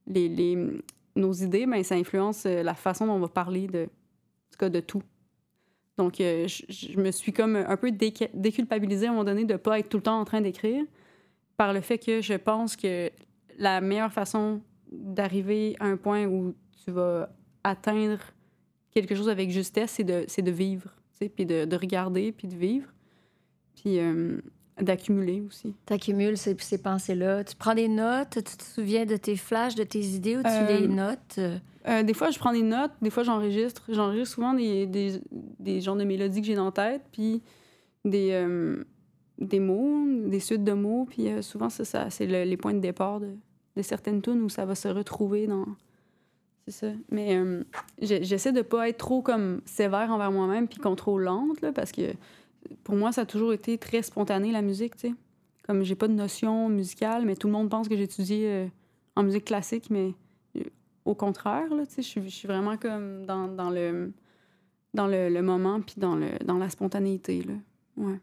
les, 0.05 0.29
les, 0.29 0.55
nos 1.15 1.33
idées, 1.33 1.65
ben, 1.65 1.83
ça 1.83 1.95
influence 1.95 2.45
euh, 2.45 2.61
la 2.61 2.75
façon 2.75 3.07
dont 3.07 3.13
on 3.13 3.19
va 3.19 3.27
parler 3.27 3.65
de, 3.65 3.85
en 3.85 4.51
tout 4.51 4.57
cas, 4.59 4.69
de 4.69 4.79
tout. 4.79 5.01
Donc, 5.97 6.21
euh, 6.21 6.47
je, 6.47 6.99
me 6.99 7.09
suis 7.09 7.33
comme 7.33 7.55
un 7.55 7.75
peu 7.75 7.89
déculpabilisée 7.89 9.07
à 9.07 9.09
un 9.09 9.13
moment 9.13 9.23
donné 9.23 9.45
de 9.45 9.53
ne 9.53 9.57
pas 9.57 9.79
être 9.79 9.89
tout 9.89 9.97
le 9.97 10.03
temps 10.03 10.19
en 10.19 10.25
train 10.25 10.41
d'écrire 10.41 10.85
par 11.55 11.73
le 11.73 11.81
fait 11.81 11.97
que 11.97 12.21
je 12.21 12.35
pense 12.35 12.75
que 12.75 13.09
la 13.57 13.81
meilleure 13.81 14.13
façon 14.13 14.61
d'arriver 14.91 15.75
à 15.79 15.85
un 15.85 15.97
point 15.97 16.27
où 16.27 16.53
tu 16.85 16.91
vas 16.91 17.29
atteindre 17.63 18.19
quelque 18.93 19.15
chose 19.15 19.29
avec 19.29 19.49
justesse, 19.51 19.91
c'est 19.91 20.03
de, 20.03 20.25
c'est 20.27 20.41
de 20.41 20.51
vivre, 20.51 20.89
puis 21.35 21.45
de, 21.45 21.65
de 21.65 21.75
regarder, 21.75 22.31
puis 22.31 22.47
de 22.47 22.55
vivre, 22.55 22.87
puis 23.75 23.99
euh, 23.99 24.39
d'accumuler 24.81 25.41
aussi. 25.41 25.73
Tu 25.85 25.93
accumules 25.93 26.37
ces, 26.37 26.55
ces 26.59 26.77
pensées-là. 26.81 27.43
Tu 27.43 27.55
prends 27.55 27.75
des 27.75 27.87
notes, 27.87 28.29
tu 28.31 28.43
te 28.43 28.63
souviens 28.63 29.05
de 29.05 29.17
tes 29.17 29.35
flashs, 29.35 29.75
de 29.75 29.83
tes 29.83 30.01
idées 30.03 30.37
ou 30.37 30.41
tu 30.43 30.49
Euh, 30.49 30.79
les 30.79 30.87
notes? 30.87 31.39
Euh, 31.87 32.03
des 32.03 32.13
fois, 32.13 32.29
je 32.31 32.37
prends 32.39 32.51
des 32.53 32.63
notes, 32.63 32.91
des 33.01 33.09
fois, 33.09 33.23
j'enregistre. 33.23 33.83
J'enregistre 33.89 34.35
souvent 34.35 34.53
des, 34.53 34.85
des, 34.87 35.21
des 35.31 35.81
genres 35.81 35.95
de 35.95 36.03
mélodies 36.03 36.41
que 36.41 36.47
j'ai 36.47 36.55
dans 36.55 36.65
la 36.65 36.71
tête, 36.71 37.01
puis 37.11 37.41
des, 38.05 38.45
des 39.39 39.59
mots, 39.59 40.05
des 40.27 40.39
suites 40.39 40.63
de 40.63 40.73
mots, 40.73 41.05
puis 41.09 41.27
souvent, 41.41 41.69
ça, 41.69 41.85
ça 41.85 42.09
c'est 42.09 42.25
le- 42.27 42.43
les 42.43 42.57
points 42.57 42.73
de 42.73 42.79
départ 42.79 43.19
de, 43.19 43.29
de 43.75 43.81
certaines 43.81 44.21
tunes 44.21 44.41
où 44.41 44.49
ça 44.49 44.65
va 44.65 44.75
se 44.75 44.87
retrouver 44.87 45.47
dans... 45.47 45.65
Mais 47.11 47.37
euh, 47.37 47.63
j'essaie 48.01 48.51
de 48.51 48.61
pas 48.61 48.89
être 48.89 48.97
trop 48.97 49.21
comme 49.21 49.61
sévère 49.65 50.11
envers 50.11 50.31
moi-même 50.31 50.67
puis 50.67 50.79
contrôlante, 50.79 51.61
là, 51.61 51.71
parce 51.71 51.91
que 51.91 52.13
pour 52.83 52.95
moi, 52.95 53.11
ça 53.11 53.21
a 53.21 53.25
toujours 53.25 53.53
été 53.53 53.77
très 53.77 54.01
spontané, 54.01 54.51
la 54.51 54.61
musique, 54.61 54.95
tu 54.95 55.09
sais. 55.09 55.13
Comme 55.65 55.83
j'ai 55.83 55.95
pas 55.95 56.07
de 56.07 56.13
notion 56.13 56.69
musicale, 56.69 57.25
mais 57.25 57.35
tout 57.35 57.47
le 57.47 57.53
monde 57.53 57.69
pense 57.69 57.87
que 57.89 57.95
j'étudie 57.97 58.45
euh, 58.45 58.67
en 59.15 59.23
musique 59.23 59.45
classique, 59.45 59.89
mais 59.89 60.13
euh, 60.57 60.61
au 61.05 61.13
contraire, 61.15 61.73
là, 61.73 61.85
tu 61.85 62.01
sais, 62.01 62.21
je 62.21 62.27
suis- 62.29 62.47
vraiment 62.47 62.77
comme 62.77 63.25
dans, 63.25 63.47
dans 63.47 63.69
le 63.69 64.11
dans 64.93 65.07
le 65.07 65.41
moment 65.41 65.79
puis 65.81 65.95
dans, 65.97 66.15
le, 66.15 66.29
dans 66.43 66.57
la 66.57 66.69
spontanéité, 66.69 67.43
là. 67.43 67.53
Ouais. 67.97 68.19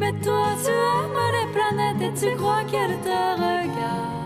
Mais 0.00 0.12
toi, 0.20 0.48
tu 0.62 0.70
aimes 0.70 1.18
les 1.32 1.52
planètes 1.52 2.02
et 2.02 2.20
tu 2.20 2.36
crois 2.36 2.64
qu'elles 2.64 3.00
te 3.00 3.08
regardent. 3.08 4.23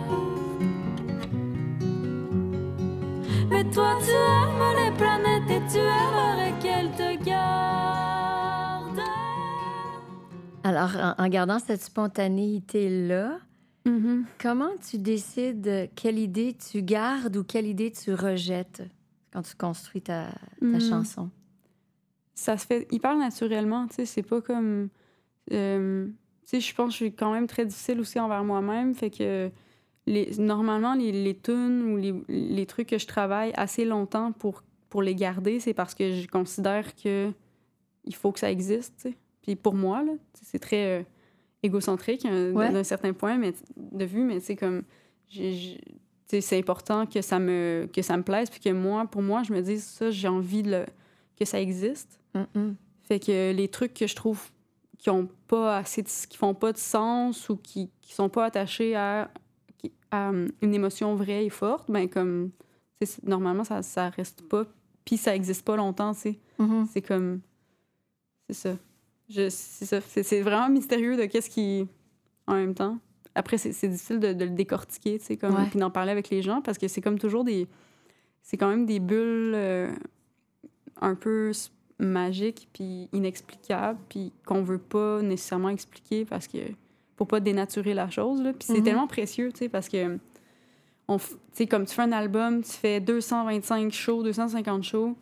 Mais 3.58 3.68
toi, 3.70 3.98
tu 4.04 4.10
aimes 4.12 4.76
les 4.84 4.96
planètes 4.96 5.50
et 5.50 5.72
tu 5.72 5.78
aimerais 5.78 6.52
qu'elles 6.62 6.90
te 6.92 7.24
gardent. 7.24 9.00
Alors, 10.62 10.90
en, 11.18 11.24
en 11.24 11.28
gardant 11.28 11.58
cette 11.58 11.82
spontanéité-là, 11.82 13.38
Mm-hmm. 13.84 14.24
comment 14.40 14.70
tu 14.88 14.98
décides 14.98 15.88
quelle 15.96 16.18
idée 16.18 16.54
tu 16.70 16.82
gardes 16.82 17.36
ou 17.38 17.42
quelle 17.44 17.66
idée 17.66 17.90
tu 17.90 18.12
rejettes 18.12 18.82
quand 19.32 19.40
tu 19.42 19.56
construis 19.56 20.02
ta, 20.02 20.26
ta 20.60 20.66
Mm. 20.66 20.80
chanson? 20.80 21.30
Ça 22.34 22.58
se 22.58 22.66
fait 22.66 22.86
hyper 22.92 23.16
naturellement, 23.16 23.86
tu 23.88 23.94
sais, 23.96 24.04
c'est 24.04 24.22
pas 24.22 24.40
comme... 24.42 24.88
euh, 25.52 26.06
tu 26.06 26.12
sais, 26.44 26.60
je 26.60 26.74
pense 26.74 26.86
que 26.88 26.92
je 26.92 26.96
suis 26.96 27.12
quand 27.14 27.32
même 27.32 27.46
très 27.48 27.64
difficile 27.66 27.98
aussi 27.98 28.20
envers 28.20 28.44
moi-même, 28.44 28.94
fait 28.94 29.10
que 29.10 29.50
les, 30.08 30.30
normalement, 30.38 30.94
les, 30.94 31.12
les 31.12 31.36
tunes 31.36 31.82
ou 31.92 31.96
les, 31.96 32.14
les 32.28 32.66
trucs 32.66 32.88
que 32.88 32.98
je 32.98 33.06
travaille 33.06 33.52
assez 33.56 33.84
longtemps 33.84 34.32
pour, 34.32 34.62
pour 34.88 35.02
les 35.02 35.14
garder, 35.14 35.60
c'est 35.60 35.74
parce 35.74 35.94
que 35.94 36.12
je 36.14 36.26
considère 36.28 36.94
que 36.96 37.30
il 38.04 38.14
faut 38.14 38.32
que 38.32 38.38
ça 38.40 38.50
existe. 38.50 39.08
Puis 39.42 39.54
pour 39.56 39.74
moi, 39.74 40.04
c'est 40.42 40.58
très 40.58 41.00
euh, 41.00 41.02
égocentrique 41.62 42.24
hein, 42.24 42.52
Ouais. 42.52 42.72
d'un 42.72 42.84
certain 42.84 43.12
point 43.12 43.36
mais, 43.36 43.52
de 43.76 44.04
vue, 44.04 44.22
mais 44.22 44.40
c'est 44.40 44.56
comme... 44.56 44.82
c'est 46.28 46.58
important 46.58 47.06
que 47.06 47.20
ça 47.22 47.38
me 47.38 47.88
que 47.92 48.02
ça 48.02 48.16
me 48.16 48.22
plaise 48.22 48.50
puis 48.50 48.60
que 48.60 48.70
moi 48.70 49.06
pour 49.06 49.22
moi 49.22 49.42
je 49.42 49.52
me 49.52 49.60
dis 49.62 49.78
ça 49.80 50.10
j'ai 50.10 50.28
envie 50.28 50.62
de 50.62 50.70
le- 50.70 50.86
que 51.38 51.44
ça 51.44 51.60
existe 51.60 52.18
fait 53.02 53.18
que 53.20 53.52
les 53.52 53.68
trucs 53.68 53.94
que 53.94 54.06
je 54.06 54.14
trouve 54.14 54.40
qui 54.98 55.10
ont 55.10 55.28
pas 55.46 55.78
assez 55.78 56.02
de- 56.02 56.08
qui 56.28 56.36
font 56.36 56.54
pas 56.54 56.72
de 56.72 56.78
sens 56.78 57.48
ou 57.48 57.56
qui, 57.56 57.90
qui 58.00 58.12
sont 58.14 58.28
pas 58.28 58.44
attachés 58.46 58.94
à, 58.96 59.30
hum, 60.12 60.48
une 60.62 60.74
émotion 60.74 61.14
vraie 61.14 61.44
et 61.46 61.50
forte, 61.50 61.90
ben 61.90 62.08
comme 62.08 62.50
normalement 63.22 63.64
ça 63.64 63.82
ça 63.82 64.08
reste 64.10 64.42
pas 64.48 64.64
puis 65.04 65.16
ça 65.16 65.34
existe 65.34 65.64
pas 65.64 65.76
longtemps, 65.76 66.12
tu 66.14 66.20
sais. 66.20 66.38
Mhm. 66.58 66.86
C'est 66.92 67.00
comme 67.02 67.40
c'est 68.48 68.54
ça. 68.54 68.76
Je 69.30 69.48
c'est 69.50 70.00
c'est 70.22 70.40
vraiment 70.42 70.68
mystérieux 70.68 71.16
de 71.16 71.24
qu'est-ce 71.26 71.50
qui 71.50 71.86
en 72.46 72.54
même 72.54 72.74
temps. 72.74 72.98
Après 73.34 73.56
c'est 73.58 73.88
difficile 73.88 74.18
de, 74.20 74.32
de 74.32 74.44
le 74.44 74.50
décortiquer, 74.50 75.18
tu 75.18 75.24
sais 75.26 75.36
comme 75.36 75.54
Ouais. 75.54 75.66
puis 75.70 75.78
d'en 75.78 75.90
parler 75.90 76.10
avec 76.12 76.28
les 76.30 76.42
gens 76.42 76.60
parce 76.62 76.78
que 76.78 76.88
c'est 76.88 77.00
comme 77.00 77.18
toujours 77.18 77.44
des 77.44 77.66
c'est 78.42 78.56
quand 78.56 78.68
même 78.68 78.86
des 78.86 78.98
bulles 79.00 79.52
euh, 79.54 79.90
un 81.00 81.14
peu 81.14 81.52
magiques 81.98 82.68
puis 82.72 83.08
inexplicables 83.12 83.98
puis 84.08 84.32
qu'on 84.46 84.62
veut 84.62 84.78
pas 84.78 85.20
nécessairement 85.22 85.68
expliquer 85.68 86.24
parce 86.24 86.46
que 86.48 86.58
pour 87.18 87.28
pas 87.28 87.40
dénaturer 87.40 87.92
la 87.92 88.08
chose 88.08 88.40
là. 88.40 88.52
Puis 88.54 88.66
c'est 88.68 88.78
Mhm. 88.78 88.84
tellement 88.84 89.06
précieux, 89.06 89.52
tu 89.52 89.58
sais 89.58 89.68
parce 89.68 89.88
que 89.90 90.18
on 91.08 91.16
f- 91.18 91.30
tu 91.32 91.36
sais 91.52 91.66
comme 91.66 91.84
tu 91.84 91.94
fais 91.94 92.02
un 92.02 92.12
album, 92.12 92.62
tu 92.62 92.70
fais 92.72 93.00
225 93.00 93.92
shows, 93.92 94.22
250 94.22 94.82
shows. 94.84 95.16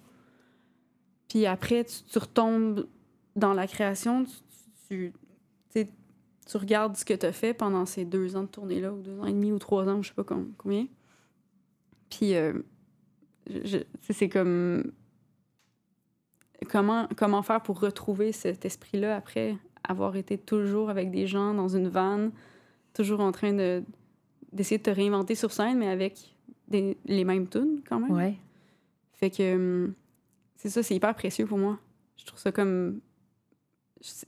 Puis 1.28 1.46
après 1.46 1.84
tu, 1.84 1.96
tu 2.04 2.18
retombes 2.18 2.86
dans 3.34 3.52
la 3.54 3.66
création, 3.66 4.24
tu, 4.88 5.12
tu, 5.72 5.86
tu 6.46 6.56
regardes 6.58 6.96
ce 6.96 7.04
que 7.04 7.14
tu 7.14 7.26
as 7.26 7.32
fait 7.32 7.54
pendant 7.54 7.86
ces 7.86 8.04
deux 8.04 8.36
ans 8.36 8.42
de 8.42 8.48
tournée-là, 8.48 8.92
ou 8.92 9.00
deux 9.02 9.18
ans 9.18 9.26
et 9.26 9.32
demi, 9.32 9.50
ou 9.50 9.58
trois 9.58 9.88
ans, 9.88 10.00
je 10.02 10.08
sais 10.08 10.14
pas 10.14 10.22
com- 10.24 10.52
combien. 10.58 10.86
Puis, 12.08 12.34
euh, 12.36 12.52
c'est 14.00 14.28
comme. 14.28 14.92
Comment, 16.70 17.06
comment 17.16 17.42
faire 17.42 17.60
pour 17.62 17.80
retrouver 17.80 18.32
cet 18.32 18.64
esprit-là 18.64 19.16
après? 19.16 19.56
Avoir 19.88 20.16
été 20.16 20.38
toujours 20.38 20.90
avec 20.90 21.10
des 21.10 21.26
gens 21.26 21.54
dans 21.54 21.68
une 21.68 21.88
vanne, 21.88 22.32
toujours 22.94 23.20
en 23.20 23.32
train 23.32 23.52
de 23.52 23.82
d'essayer 24.52 24.78
de 24.78 24.82
te 24.82 24.90
réinventer 24.90 25.34
sur 25.34 25.52
scène, 25.52 25.78
mais 25.78 25.88
avec 25.88 26.34
des, 26.68 26.96
les 27.04 27.24
mêmes 27.24 27.48
tunes 27.48 27.80
quand 27.86 28.00
même. 28.00 28.10
Ouais. 28.10 28.34
Fait 29.12 29.30
que 29.30 29.54
hum, 29.54 29.94
c'est 30.56 30.68
ça, 30.70 30.82
c'est 30.82 30.94
hyper 30.94 31.14
précieux 31.14 31.46
pour 31.46 31.58
moi. 31.58 31.78
Je 32.16 32.24
trouve 32.24 32.38
ça 32.38 32.52
comme. 32.52 33.00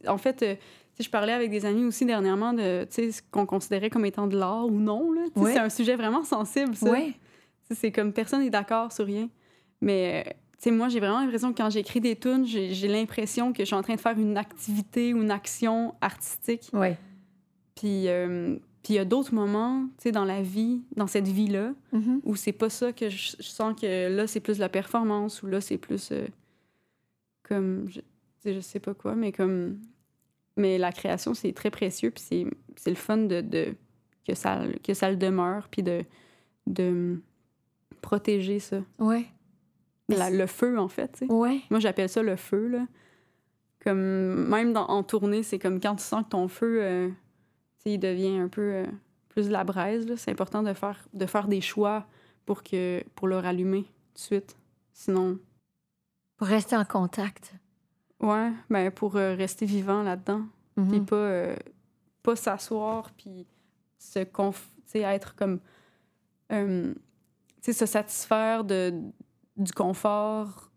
En 0.06 0.18
fait, 0.18 0.42
euh, 0.42 0.54
je 0.98 1.08
parlais 1.08 1.32
avec 1.32 1.50
des 1.50 1.64
amis 1.64 1.84
aussi 1.84 2.04
dernièrement 2.04 2.52
de 2.52 2.86
ce 2.90 3.20
qu'on 3.30 3.46
considérait 3.46 3.90
comme 3.90 4.04
étant 4.04 4.26
de 4.26 4.36
l'art 4.36 4.66
ou 4.66 4.78
non. 4.78 5.12
là. 5.12 5.22
Ouais. 5.36 5.52
C'est 5.52 5.58
un 5.58 5.68
sujet 5.68 5.96
vraiment 5.96 6.24
sensible, 6.24 6.74
ça. 6.74 6.90
Ouais. 6.90 7.12
C'est 7.70 7.92
comme 7.92 8.12
personne 8.12 8.42
n'est 8.42 8.50
d'accord 8.50 8.92
sur 8.92 9.04
rien. 9.04 9.28
Mais 9.80 10.24
euh, 10.26 10.32
sais, 10.64 10.70
moi, 10.70 10.88
j'ai 10.88 11.00
vraiment 11.00 11.20
l'impression 11.20 11.52
que 11.52 11.58
quand 11.58 11.70
j'écris 11.70 12.00
des 12.00 12.16
tunes, 12.16 12.44
j'ai 12.46 12.88
l'impression 12.88 13.52
que 13.52 13.60
je 13.60 13.66
suis 13.66 13.74
en 13.76 13.82
train 13.82 13.94
de 13.94 14.00
faire 14.00 14.18
une 14.18 14.36
activité 14.36 15.14
ou 15.14 15.22
une 15.22 15.30
action 15.30 15.94
artistique. 16.00 16.68
Puis 17.74 18.08
euh, 18.08 18.56
puis 18.82 18.94
il 18.94 18.96
y 18.96 19.00
a 19.00 19.04
d'autres 19.04 19.34
moments, 19.34 19.82
tu 19.98 20.04
sais, 20.04 20.12
dans 20.12 20.24
la 20.24 20.40
vie, 20.40 20.80
dans 20.96 21.06
cette 21.06 21.28
vie-là, 21.28 21.74
Mhm. 21.92 22.20
ou 22.24 22.36
c'est 22.36 22.52
pas 22.52 22.70
ça 22.70 22.92
que 22.92 23.08
je, 23.10 23.36
je 23.38 23.42
sens 23.48 23.78
que 23.80 24.08
là 24.08 24.26
c'est 24.26 24.40
plus 24.40 24.58
la 24.58 24.68
performance 24.68 25.42
ou 25.42 25.46
là 25.46 25.60
c'est 25.60 25.78
plus 25.78 26.10
euh, 26.12 26.26
comme 27.42 27.88
je, 27.90 28.00
je 28.44 28.60
sais 28.60 28.80
pas 28.80 28.94
quoi 28.94 29.14
mais 29.14 29.32
comme 29.32 29.78
mais 30.56 30.78
la 30.78 30.92
création 30.92 31.34
c'est 31.34 31.52
très 31.52 31.70
précieux 31.70 32.10
puis 32.10 32.24
c'est 32.26 32.46
c'est 32.76 32.90
le 32.90 32.96
fun 32.96 33.16
de, 33.18 33.40
de 33.40 33.74
que 34.26 34.34
ça 34.34 34.62
que 34.82 34.94
ça 34.94 35.10
le 35.10 35.16
demeure 35.16 35.68
puis 35.68 35.82
de 35.82 36.02
de 36.66 37.20
protéger 38.00 38.58
ça 38.58 38.80
Ouais. 38.98 39.26
La- 40.08 40.30
le 40.30 40.46
feu 40.46 40.78
en 40.78 40.88
fait. 40.88 41.22
Ouais. 41.28 41.60
moi 41.70 41.80
j'appelle 41.80 42.08
ça 42.08 42.22
le 42.22 42.36
feu 42.36 42.66
là 42.68 42.86
comme 43.84 44.48
même 44.48 44.72
dans, 44.72 44.86
en 44.86 45.02
tournée 45.02 45.42
c'est 45.42 45.58
comme 45.58 45.80
quand 45.80 45.96
tu 45.96 46.02
sens 46.02 46.24
que 46.24 46.30
ton 46.30 46.48
feu 46.48 46.82
euh, 46.82 47.08
il 47.84 47.98
devient 48.00 48.38
un 48.38 48.48
peu 48.48 48.60
euh, 48.62 48.86
plus 49.28 49.48
de 49.48 49.52
la 49.52 49.64
braise 49.64 50.06
c'est 50.16 50.30
important 50.30 50.62
de 50.62 50.72
faire 50.72 51.06
de 51.12 51.26
faire 51.26 51.46
des 51.46 51.60
choix 51.60 52.06
pour 52.46 52.62
que 52.62 53.02
pour 53.14 53.28
le 53.28 53.38
rallumer 53.38 53.82
tout 53.82 54.14
de 54.14 54.18
suite 54.18 54.56
sinon 54.92 55.38
Pour 56.36 56.46
rester 56.48 56.74
en 56.76 56.84
contact. 56.84 57.52
ouais 58.20 58.50
ben 58.70 58.90
pour 58.90 59.16
euh, 59.16 59.34
rester 59.34 59.66
vivant 59.66 60.02
là-dedans 60.02 60.42
Mhm. 60.76 60.88
puis 60.90 61.00
pas 61.00 61.54
pas 62.22 62.36
s'asseoir 62.36 63.10
puis 63.12 63.46
se 63.98 64.22
conf 64.24 64.68
être 64.94 65.34
comme 65.36 65.60
tu 66.50 66.94
sais 67.60 67.72
se 67.72 67.84
satisfaire 67.86 68.64
de 68.64 68.94
du 69.58 69.72
confort 69.72 70.70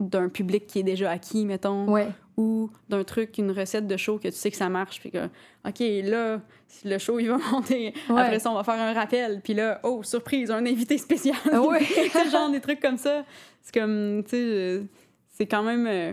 d'un 0.00 0.28
public 0.28 0.66
qui 0.66 0.78
est 0.78 0.84
déjà 0.84 1.10
acquis 1.10 1.44
mettons 1.44 1.90
Ouais. 1.92 2.06
ou 2.36 2.70
d'un 2.88 3.02
truc, 3.02 3.36
une 3.38 3.50
recette 3.50 3.86
de 3.88 3.96
show 3.96 4.18
que 4.18 4.28
tu 4.28 4.34
sais 4.34 4.50
que 4.50 4.56
ça 4.56 4.68
marche, 4.68 5.00
puis 5.00 5.10
que, 5.10 5.26
OK, 5.66 5.80
là, 6.04 6.40
le 6.84 6.98
show, 6.98 7.18
il 7.18 7.28
va 7.28 7.36
monter. 7.52 7.92
Ouais. 8.08 8.20
Après 8.20 8.38
ça, 8.38 8.50
on 8.50 8.54
va 8.54 8.62
faire 8.62 8.74
un 8.80 8.92
rappel, 8.92 9.40
puis 9.42 9.54
là, 9.54 9.80
oh, 9.82 10.02
surprise, 10.04 10.50
un 10.52 10.64
invité 10.64 10.98
spécial. 10.98 11.36
Ah 11.52 11.60
ouais. 11.60 11.80
Genre 12.30 12.50
des 12.50 12.60
trucs 12.60 12.78
comme 12.80 12.96
ça. 12.96 13.24
C'est 13.60 13.74
comme, 13.74 14.22
tu 14.22 14.30
sais, 14.30 14.82
c'est 15.36 15.46
quand 15.46 15.64
même... 15.64 15.86
euh, 15.88 16.12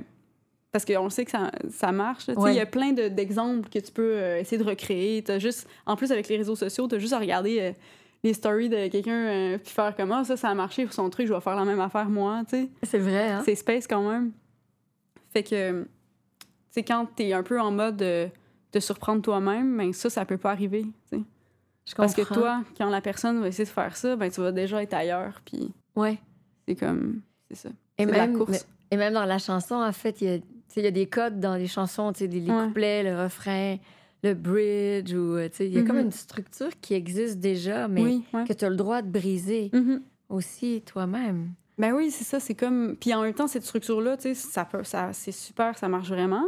parce 0.71 0.83
qu'on 0.83 1.09
sait 1.09 1.23
que 1.23 1.31
ça, 1.31 1.51
ça 1.69 1.91
marche. 1.91 2.25
Il 2.27 2.37
Ouais. 2.39 2.55
y 2.55 2.59
a 2.59 2.65
plein 2.65 2.91
de- 2.91 3.07
d'exemples 3.07 3.69
que 3.69 3.79
tu 3.79 3.91
peux 3.91 4.01
euh, 4.17 4.39
essayer 4.39 4.57
de 4.57 4.67
recréer. 4.67 5.21
T'as 5.23 5.37
juste, 5.39 5.67
en 5.85 5.95
plus, 5.95 6.11
avec 6.11 6.27
les 6.27 6.37
réseaux 6.37 6.55
sociaux, 6.55 6.87
tu 6.87 6.95
as 6.95 6.99
juste 6.99 7.13
à 7.13 7.19
regarder 7.19 7.59
euh, 7.61 7.71
les 8.25 8.33
stories 8.33 8.69
de 8.69 8.87
quelqu'un, 8.87 9.13
euh, 9.27 9.57
puis 9.57 9.71
faire 9.71 9.95
comme, 9.95 10.11
ah, 10.11 10.23
ça, 10.23 10.35
ça 10.35 10.49
a 10.49 10.53
marché 10.55 10.83
pour 10.83 10.93
son 10.93 11.09
truc, 11.09 11.27
je 11.27 11.33
vais 11.33 11.39
faire 11.41 11.55
la 11.55 11.63
même 11.63 11.79
affaire, 11.79 12.09
moi, 12.09 12.41
tu 12.49 12.57
sais. 12.57 12.69
C'est 12.83 12.97
vrai, 12.97 13.31
hein? 13.31 13.41
C'est 13.45 13.55
space 13.55 13.87
quand 13.87 14.01
même. 14.09 14.31
Fait 15.31 15.43
que, 15.43 15.83
tu 15.83 15.87
sais, 16.71 16.83
quand 16.83 17.05
t'es 17.15 17.33
un 17.33 17.43
peu 17.43 17.59
en 17.61 17.71
mode 17.71 17.97
de 17.97 18.29
surprendre 18.79 19.21
toi-même, 19.21 19.77
ben 19.77 19.93
ça, 19.93 20.09
ça 20.09 20.25
peut 20.25 20.37
pas 20.37 20.51
arriver, 20.51 20.81
tu 21.11 21.17
sais. 21.17 21.23
Je 21.87 21.93
Parce 21.93 22.15
que 22.15 22.23
toi, 22.23 22.63
quand 22.77 22.89
la 22.89 22.99
personne 22.99 23.39
va 23.39 23.47
essayer 23.47 23.63
de 23.65 23.69
faire 23.69 23.95
ça, 23.95 24.15
ben 24.15 24.29
tu 24.31 24.41
vas 24.41 24.51
déjà 24.51 24.81
être 24.81 24.93
ailleurs, 24.95 25.39
puis 25.45 25.71
Ouais. 25.95 26.17
c'est 26.67 26.75
comme, 26.75 27.21
c'est 27.49 27.57
ça. 27.57 27.69
Et 27.99 28.05
C'est 28.05 28.11
la 28.11 28.27
même, 28.27 28.37
course. 28.37 28.65
et 28.91 28.97
même 28.97 29.13
dans 29.13 29.25
la 29.25 29.37
chanson, 29.37 29.75
en 29.75 29.91
fait, 29.91 30.19
il 30.21 30.27
y 30.27 30.33
a, 30.33 30.37
tu 30.39 30.43
sais, 30.67 30.81
il 30.81 30.83
y 30.83 30.87
a 30.87 30.91
des 30.91 31.05
codes 31.05 31.39
dans 31.39 31.55
les 31.55 31.67
chansons, 31.67 32.11
tu 32.11 32.19
sais, 32.19 32.27
les, 32.27 32.39
les 32.39 32.51
Ouais. 32.51 32.65
couplets, 32.67 33.03
le 33.03 33.21
refrain, 33.21 33.77
le 34.25 34.33
bridge, 34.33 35.13
ou, 35.13 35.35
euh, 35.37 35.47
tu 35.49 35.57
sais, 35.57 35.67
il 35.67 35.73
y 35.73 35.77
a 35.79 35.83
comme 35.83 35.97
Mhm. 35.97 36.05
une 36.05 36.11
structure 36.11 36.69
qui 36.81 36.93
existe 36.93 37.39
déjà, 37.39 37.87
mais 37.87 38.01
oui, 38.03 38.23
ouais. 38.33 38.43
que 38.45 38.53
tu 38.53 38.65
as 38.65 38.69
le 38.69 38.75
droit 38.75 39.01
de 39.01 39.09
briser 39.09 39.69
Mhm. 39.73 40.01
aussi 40.29 40.81
toi-même. 40.85 41.51
Ben 41.77 41.93
oui, 41.93 42.09
c'est 42.11 42.23
ça, 42.23 42.39
c'est 42.39 42.55
comme... 42.55 42.95
Puis 42.95 43.13
en 43.13 43.21
même 43.21 43.33
temps, 43.33 43.47
cette 43.47 43.63
structure-là, 43.63 44.15
tu 44.17 44.23
sais, 44.23 44.33
ça 44.33 44.63
peut, 44.65 44.83
ça, 44.83 45.11
c'est 45.13 45.31
super, 45.33 45.77
ça 45.77 45.87
marche 45.87 46.09
vraiment, 46.09 46.45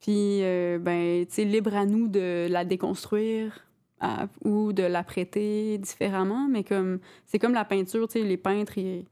Puis, 0.00 0.42
euh, 0.42 0.78
ben, 0.78 1.26
tu 1.26 1.34
sais, 1.34 1.44
libre 1.44 1.74
à 1.76 1.84
nous 1.84 2.08
de 2.08 2.46
la 2.48 2.64
déconstruire 2.64 3.66
à- 4.00 4.28
ou 4.46 4.72
de 4.72 4.82
la 4.82 5.02
prêter 5.04 5.76
différemment. 5.76 6.48
Mais 6.48 6.64
comme, 6.64 7.00
c'est 7.26 7.38
comme 7.38 7.52
la 7.52 7.66
peinture, 7.66 8.08
tu 8.08 8.18
sais, 8.18 8.24
les 8.26 8.38
peintres, 8.38 8.78
ils, 8.78 9.04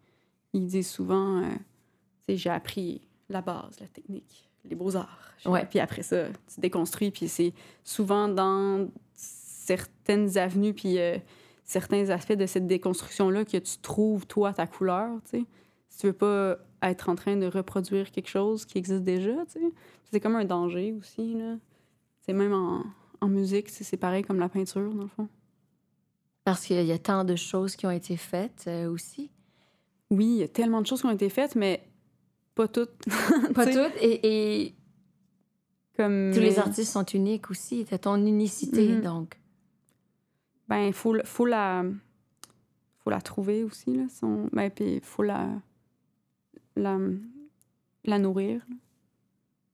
ils 0.54 0.64
disent 0.66 0.88
souvent, 0.90 1.42
euh, 1.42 1.50
tu 2.26 2.32
sais, 2.32 2.36
j'ai 2.38 2.48
appris 2.50 3.02
la 3.28 3.42
base, 3.42 3.78
la 3.80 3.86
technique, 3.88 4.47
les 4.64 4.74
beaux-arts. 4.74 5.34
Ouais. 5.46 5.66
Puis 5.66 5.78
après 5.78 6.02
ça, 6.02 6.26
tu 6.52 6.60
déconstruis. 6.60 7.10
Puis 7.10 7.28
c'est 7.28 7.52
souvent 7.84 8.28
dans 8.28 8.88
certaines 9.14 10.38
avenues, 10.38 10.74
puis 10.74 10.98
euh, 10.98 11.18
certains 11.64 12.08
aspects 12.10 12.32
de 12.32 12.46
cette 12.46 12.66
déconstruction-là 12.66 13.44
que 13.44 13.58
tu 13.58 13.78
trouves, 13.78 14.26
toi, 14.26 14.52
ta 14.52 14.66
couleur, 14.66 15.20
tu 15.24 15.40
sais. 15.40 15.44
Si 15.90 16.00
tu 16.00 16.06
veux 16.08 16.12
pas 16.12 16.58
être 16.82 17.08
en 17.08 17.14
train 17.14 17.36
de 17.36 17.46
reproduire 17.46 18.10
quelque 18.10 18.28
chose 18.28 18.64
qui 18.64 18.78
existe 18.78 19.02
déjà, 19.02 19.34
tu 19.46 19.60
sais. 19.60 19.72
C'est 20.10 20.20
comme 20.20 20.36
un 20.36 20.44
danger 20.44 20.92
aussi, 20.92 21.34
là. 21.34 21.56
C'est 22.20 22.32
même 22.32 22.52
en, 22.52 22.84
en 23.20 23.28
musique, 23.28 23.68
c'est 23.68 23.84
c'est 23.84 23.96
pareil 23.96 24.22
comme 24.22 24.38
la 24.38 24.48
peinture, 24.48 24.92
dans 24.92 25.02
le 25.02 25.08
fond. 25.08 25.28
Parce 26.44 26.64
qu'il 26.64 26.84
y 26.84 26.92
a 26.92 26.98
tant 26.98 27.24
de 27.24 27.36
choses 27.36 27.76
qui 27.76 27.86
ont 27.86 27.90
été 27.90 28.16
faites 28.16 28.64
euh, 28.66 28.90
aussi. 28.90 29.30
Oui, 30.10 30.26
il 30.26 30.36
y 30.38 30.42
a 30.42 30.48
tellement 30.48 30.80
de 30.80 30.86
choses 30.86 31.02
qui 31.02 31.06
ont 31.06 31.10
été 31.10 31.28
faites, 31.28 31.54
mais 31.54 31.82
pas 32.58 32.68
toutes. 32.68 32.90
Pas 33.54 33.66
toutes. 33.66 33.96
Et, 34.02 34.64
et 34.66 34.74
Comme, 35.96 36.32
tous 36.34 36.40
les 36.40 36.58
artistes 36.58 36.92
sont 36.92 37.04
uniques 37.04 37.50
aussi. 37.50 37.84
T'as 37.88 37.98
ton 37.98 38.16
unicité, 38.26 38.88
Mhm. 38.96 39.00
donc. 39.00 39.40
Ben, 40.68 40.92
faut, 40.92 41.12
le- 41.14 41.22
faut 41.24 41.46
la... 41.46 41.84
Faut 43.04 43.10
la 43.10 43.20
trouver 43.20 43.62
aussi, 43.64 43.94
là. 43.94 44.04
Son... 44.10 44.48
Ben, 44.52 44.70
puis 44.70 45.00
faut 45.02 45.22
la... 45.22 45.48
La, 46.76 46.98
la 48.04 48.18
nourrir. 48.18 48.60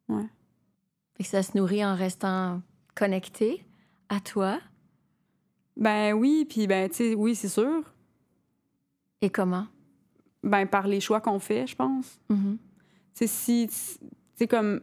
là. 0.09 0.21
Fait 1.17 1.23
que 1.25 1.29
ça 1.31 1.43
se 1.43 1.57
nourrit 1.57 1.85
en 1.85 1.95
restant 1.97 2.61
connecté 2.95 3.65
à 4.09 4.21
toi. 4.21 4.61
Ben 5.77 6.13
oui, 6.13 6.45
puis 6.49 6.67
ben, 6.67 6.89
tu 6.89 6.97
sais, 6.97 7.15
oui, 7.15 7.35
c'est 7.35 7.49
sûr. 7.49 7.83
Et 9.21 9.31
comment? 9.31 9.67
Ben, 10.43 10.67
par 10.67 10.87
les 10.89 11.01
choix 11.01 11.21
qu'on 11.21 11.39
fait, 11.39 11.67
je 11.67 11.75
pense. 11.77 12.21
Mhm. 12.29 12.59
Tu 12.59 12.74
sais, 13.15 13.27
si... 13.27 13.69
Sais, 14.37 14.47
comme... 14.47 14.81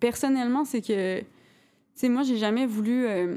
Personnellement, 0.00 0.64
c'est 0.64 0.80
que... 0.80 1.20
Tu 1.20 1.26
sais, 1.94 2.08
moi, 2.08 2.22
j'ai 2.22 2.36
jamais 2.36 2.66
voulu 2.66 3.06
euh, 3.06 3.36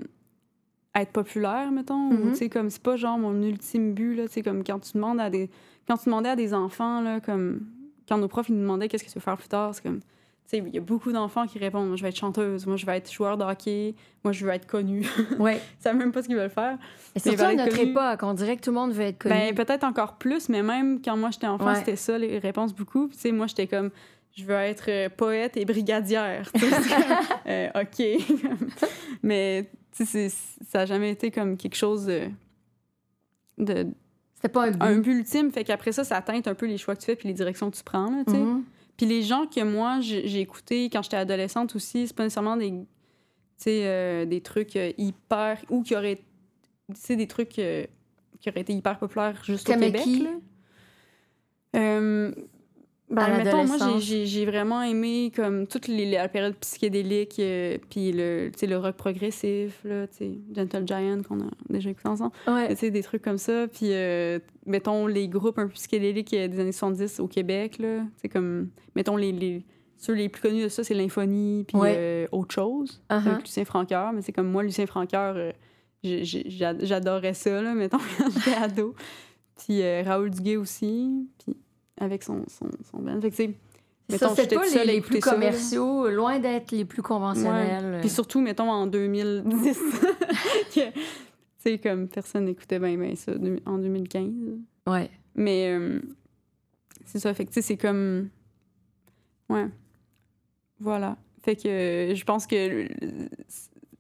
être 0.96 1.12
populaire, 1.12 1.72
mettons. 1.72 2.12
Mhm. 2.12 2.32
tu 2.32 2.38
sais, 2.38 2.50
comme... 2.50 2.70
C'est 2.70 2.82
pas 2.82 2.96
genre 2.96 3.18
mon 3.18 3.42
ultime 3.42 3.94
but, 3.94 4.16
là. 4.16 4.28
Tu 4.28 4.42
comme 4.44 4.64
quand 4.64 4.80
tu 4.80 4.94
demandes 4.94 5.20
à 5.20 5.30
des... 5.30 5.50
Quand 5.88 5.98
tu 5.98 6.06
demandais 6.06 6.30
à 6.30 6.36
des 6.36 6.54
enfants, 6.54 7.02
là, 7.02 7.20
comme... 7.20 7.62
Quand 8.08 8.18
nos 8.18 8.28
profs, 8.28 8.50
ils 8.50 8.56
nous 8.56 8.62
demandaient 8.62 8.88
qu'est-ce 8.88 9.04
que 9.04 9.10
tu 9.10 9.16
veux 9.16 9.22
faire 9.22 9.38
plus 9.38 9.48
tard, 9.50 9.74
c'est 9.76 9.84
comme... 9.84 10.00
Tu 10.00 10.58
sais, 10.58 10.64
il 10.68 10.74
y 10.74 10.78
a 10.80 10.82
beaucoup 10.82 11.12
d'enfants 11.14 11.48
qui 11.48 11.60
répondent 11.60 11.88
«Moi, 11.88 11.96
je 11.96 12.02
vais 12.02 12.10
être 12.10 12.18
chanteuse. 12.18 12.66
Moi, 12.66 12.76
je 12.76 12.86
vais 12.86 12.98
être 12.98 13.10
joueur 13.10 13.38
de 13.38 13.44
hockey. 13.44 13.96
Moi, 14.24 14.34
je 14.34 14.44
veux 14.46 14.52
être 14.52 14.66
connue. 14.68 15.08
Oui.» 15.40 15.54
Ils 15.80 15.82
savent 15.84 15.96
même 15.96 16.12
pas 16.12 16.24
ce 16.24 16.28
qu'ils 16.28 16.36
veulent 16.36 16.50
faire. 16.50 16.78
Et 17.16 17.20
surtout 17.20 17.44
à 17.44 17.54
notre 17.54 17.80
époque, 17.80 18.20
on 18.24 18.34
dirait 18.34 18.58
que 18.58 18.62
tout 18.62 18.72
le 18.72 18.76
monde 18.76 18.92
veut 18.92 19.04
être 19.04 19.20
connu. 19.20 19.34
Ben, 19.36 19.56
peut-être 19.56 19.84
encore 19.86 20.18
plus, 20.18 20.50
mais 20.50 20.62
même 20.64 21.00
quand 21.02 21.16
moi 21.16 21.30
j'étais 21.32 21.48
enfant, 21.48 21.68
Ouais. 21.68 21.76
c'était 21.76 21.96
ça 21.96 22.18
les 22.18 22.38
réponses 22.40 22.74
beaucoup. 22.74 23.08
Tu 23.10 23.18
sais, 23.20 23.32
moi 23.32 23.48
j'étais 23.48 23.68
comme, 23.68 23.92
je 24.36 24.46
veux 24.46 24.56
être 24.56 24.90
euh, 24.90 25.10
poète 25.10 25.58
et 25.58 25.66
brigadière. 25.66 26.52
Euh, 27.48 27.70
OK. 27.76 28.06
mais 29.24 29.70
ça 29.92 30.80
n'a 30.80 30.86
jamais 30.86 31.10
été 31.10 31.32
comme 31.32 31.58
quelque 31.58 31.76
chose 31.76 32.06
de. 32.06 32.30
de 33.58 33.88
C'était 34.36 34.50
pas 34.50 34.68
un 34.68 34.72
but. 34.72 34.82
un 34.82 34.98
but 35.00 35.12
ultime. 35.18 35.52
Fait 35.52 35.64
qu'après 35.64 35.92
ça, 35.92 36.04
ça 36.04 36.22
teinte 36.22 36.48
un 36.48 36.54
peu 36.54 36.68
les 36.68 36.78
choix 36.78 36.96
que 36.96 37.02
tu 37.02 37.08
fais 37.08 37.16
puis 37.16 37.28
les 37.28 37.34
directions 37.34 37.70
que 37.72 37.76
tu 37.76 37.84
prends. 37.84 38.10
Là. 38.12 38.24
Mhm. 38.28 38.64
Puis 38.96 39.06
les 39.06 39.24
gens 39.24 39.48
que 39.48 39.62
moi, 39.62 40.00
j'ai 40.02 40.40
écoutés 40.40 40.90
quand 40.92 41.02
j'étais 41.02 41.18
adolescente 41.18 41.76
aussi, 41.76 42.08
c'est 42.08 42.16
pas 42.16 42.24
nécessairement 42.24 42.58
des, 42.58 42.74
euh, 43.68 44.26
des 44.26 44.42
trucs 44.42 44.76
hyper... 44.76 45.58
ou 45.70 45.82
qui 45.82 45.96
auraient... 45.96 46.22
Tu 46.94 46.96
sais, 46.96 47.16
des 47.16 47.28
trucs 47.28 47.58
euh, 47.58 47.86
qui 48.40 48.50
auraient 48.50 48.62
été 48.62 48.74
hyper 48.74 49.00
populaires 49.00 49.44
juste 49.44 49.68
au 49.68 49.74
Québec. 49.74 50.06
là. 50.06 50.30
Euh, 51.76 52.32
ben, 53.12 53.38
mettons, 53.38 53.66
moi, 53.66 53.78
j'ai- 54.00 54.26
vraiment 54.46 54.82
aimé 54.82 55.32
comme 55.36 55.68
toute 55.68 55.88
les, 55.88 56.10
la 56.10 56.28
période 56.30 56.56
psychédélique, 56.56 57.36
euh, 57.40 57.78
puis 57.90 58.12
le, 58.12 58.52
le 58.62 58.78
rock 58.78 58.96
progressif, 58.96 59.80
là, 59.84 60.06
Gentle 60.56 60.84
Giant 60.88 61.22
qu'on 61.28 61.42
a 61.42 61.50
déjà 61.70 61.90
écouté 61.90 62.08
ensemble. 62.10 62.32
Ouais. 62.48 62.74
Des 62.92 63.04
trucs 63.04 63.22
comme 63.22 63.38
ça. 63.38 63.68
Puis, 63.68 63.88
euh, 63.92 64.40
mettons, 64.66 65.08
les 65.08 65.28
groupes 65.28 65.58
un 65.60 65.68
peu 65.68 65.74
psychédéliques 65.74 66.34
euh, 66.34 66.48
des 66.48 66.60
années 66.60 66.72
70 66.72 67.20
au 67.20 67.28
Québec, 67.28 67.78
là. 67.80 68.04
C'est 68.18 68.30
comme, 68.30 68.70
mettons, 68.96 69.16
les, 69.18 69.32
les, 69.32 69.64
ceux 69.98 70.14
les 70.14 70.30
plus 70.30 70.42
connus 70.42 70.64
de 70.64 70.68
ça, 70.70 70.84
c'est 70.84 70.94
l'Infonie, 70.96 71.64
puis 71.68 71.78
Ouais. 71.78 71.96
euh, 71.98 72.28
autre 72.32 72.54
chose, 72.54 73.02
Uh-huh. 73.10 73.28
avec 73.28 73.42
Lucien 73.44 73.66
Francoeur. 73.66 74.14
Mais 74.14 74.22
c'est 74.22 74.32
comme 74.32 74.50
moi, 74.50 74.64
Lucien 74.64 74.86
j'a- 76.50 76.78
j'adorais 76.80 77.34
ça, 77.36 77.62
là, 77.62 77.74
mettons, 77.76 77.98
quand 78.18 78.30
j'étais 78.32 78.58
ado. 78.58 78.96
Puis 79.64 79.84
Raoul 80.02 80.32
Duguay 80.32 80.58
aussi, 80.58 81.28
puis 81.38 81.56
avec 82.00 82.24
son, 82.24 82.44
son, 82.48 82.70
son 82.90 83.00
band. 83.00 83.20
Fait 83.22 83.30
que, 83.30 83.36
Ça, 83.36 83.44
mettons, 84.10 84.36
c'est 84.36 84.44
j'étais 84.44 84.56
pas 84.56 84.66
les, 84.68 84.86
les 84.86 85.02
plus 85.02 85.22
ça, 85.22 85.32
commerciaux, 85.32 86.10
loin 86.10 86.40
d'être 86.40 86.72
les 86.72 86.86
plus 86.86 87.02
conventionnels. 87.02 88.00
Puis 88.02 88.10
surtout, 88.10 88.42
mettons, 88.42 88.70
en 88.70 88.88
2010, 88.88 89.80
que, 90.76 90.92
tu 90.92 91.02
sais, 91.58 91.78
comme 91.78 92.08
personne 92.08 92.46
n'écoutait 92.46 92.80
bien 92.80 92.98
ben 92.98 93.16
ça 93.16 93.34
en 93.66 93.78
2015. 93.78 94.32
Ouais. 94.88 95.10
Mais 95.36 95.70
euh, 95.70 96.00
c'est 97.06 97.20
ça, 97.20 97.34
fait 97.34 97.46
que, 97.46 97.50
tu 97.50 97.56
sais, 97.56 97.62
c'est 97.62 97.78
comme... 97.78 98.30
Ouais. 99.50 99.68
Voilà. 100.80 101.18
Fait 101.44 101.56
que 101.56 101.68
euh, 101.68 102.16
je 102.16 102.24
pense 102.24 102.48
que 102.48 102.56
euh, 102.56 102.88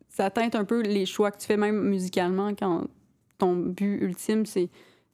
ça 0.09 0.29
teinte 0.29 0.55
un 0.55 0.65
peu 0.65 0.81
les 0.81 1.05
choix 1.05 1.31
que 1.31 1.39
tu 1.39 1.47
fais, 1.47 1.57
même 1.57 1.81
musicalement, 1.81 2.53
quand 2.55 2.87
ton 3.37 3.55
but 3.55 4.01
ultime, 4.01 4.45
c'est 4.45 4.69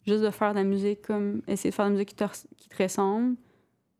juste 0.07 0.23
de 0.23 0.29
faire 0.29 0.51
de 0.51 0.57
la 0.59 0.63
musique 0.63 1.01
comme... 1.01 1.41
Essayer 1.47 1.69
de 1.69 1.75
faire 1.75 1.85
de 1.85 1.91
la 1.91 1.93
musique 1.97 2.09
qui 2.09 2.15
te, 2.15 2.25
qui 2.57 2.69
te 2.69 2.81
ressemble, 2.83 3.35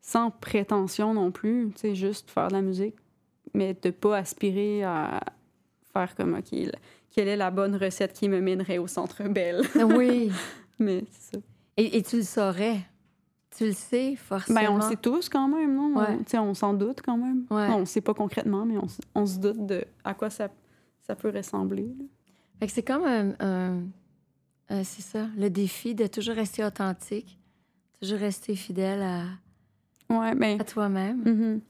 sans 0.02 0.32
prétention 0.32 1.14
non 1.14 1.32
plus, 1.32 1.70
tu 1.76 1.80
sais, 1.82 1.96
juste 1.96 2.30
faire 2.32 2.48
de 2.48 2.54
la 2.54 2.62
musique, 2.62 2.96
mais 3.54 3.74
de 3.82 3.90
pas 3.92 4.18
aspirer 4.18 4.84
à 4.84 5.20
faire 5.94 6.16
comme, 6.16 6.34
OK, 6.36 6.58
quelle 7.12 7.28
est 7.28 7.36
la 7.38 7.52
bonne 7.52 7.76
recette 7.76 8.14
qui 8.14 8.30
me 8.30 8.40
mènerait 8.40 8.78
au 8.78 8.88
Centre 8.88 9.24
Belle? 9.28 9.62
Oui. 9.98 10.32
mais 10.80 11.04
c'est 11.12 11.36
ça. 11.38 11.42
Et, 11.78 11.98
et 11.98 12.04
tu 12.04 12.18
le 12.18 12.24
saurais. 12.24 12.80
Tu 13.56 13.66
le 13.68 13.74
sais, 13.74 14.16
forcément. 14.16 14.60
Ben, 14.62 14.70
on 14.72 14.76
le 14.76 14.82
sait 14.84 14.96
tous 14.98 15.30
quand 15.30 15.48
même, 15.48 15.76
non? 15.76 15.98
Ouais. 16.00 16.06
On, 16.10 16.18
tu 16.20 16.24
sais, 16.28 16.38
on 16.38 16.54
s'en 16.54 16.74
doute 16.74 17.02
quand 17.04 17.18
même. 17.18 17.46
Ouais. 17.50 17.68
Non, 17.70 17.78
on 17.78 17.80
ne 17.82 17.86
sait 17.86 18.02
pas 18.02 18.14
concrètement, 18.14 18.66
mais 18.66 18.78
on, 18.78 18.88
on 19.16 19.26
se 19.26 19.40
doute 19.40 19.66
de 19.66 19.84
à 20.04 20.14
quoi 20.14 20.30
ça, 20.30 20.50
ça 21.02 21.16
peut 21.16 21.30
ressembler. 21.36 21.84
là. 21.98 22.06
Fait 22.60 22.68
que 22.68 22.74
c'est 22.74 22.84
comme 22.84 23.04
un. 23.04 23.34
un- 23.40 23.84
un- 24.70 24.84
c'est 24.84 25.02
ça, 25.02 25.28
le 25.38 25.50
défi 25.50 25.96
de 25.96 26.08
toujours 26.08 26.36
rester 26.36 26.64
authentique, 26.64 27.38
toujours 28.02 28.20
rester 28.20 28.56
fidèle 28.56 29.02
à, 29.02 29.24
Ouais, 30.10 30.36
ben, 30.36 30.60
à 30.60 30.64
toi-même. 30.64 31.22
mhm. 31.26 31.62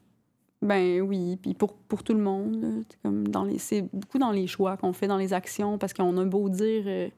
ben 0.61 1.01
oui, 1.01 1.37
puis 1.41 1.53
pour, 1.53 1.73
pour 1.73 2.03
tout 2.03 2.13
le 2.13 2.21
monde, 2.21 2.83
c'est 2.89 2.99
comme 3.01 3.27
dans 3.27 3.43
les, 3.43 3.57
c'est 3.59 3.81
beaucoup 3.93 4.17
dans 4.19 4.31
les 4.31 4.47
choix 4.47 4.77
qu'on 4.77 4.93
fait, 4.93 5.07
dans 5.07 5.17
les 5.17 5.33
actions, 5.33 5.77
parce 5.77 5.93
qu'on 5.93 6.15
a 6.17 6.25
beau 6.25 6.49
dire 6.49 6.83
euh, 6.85 7.09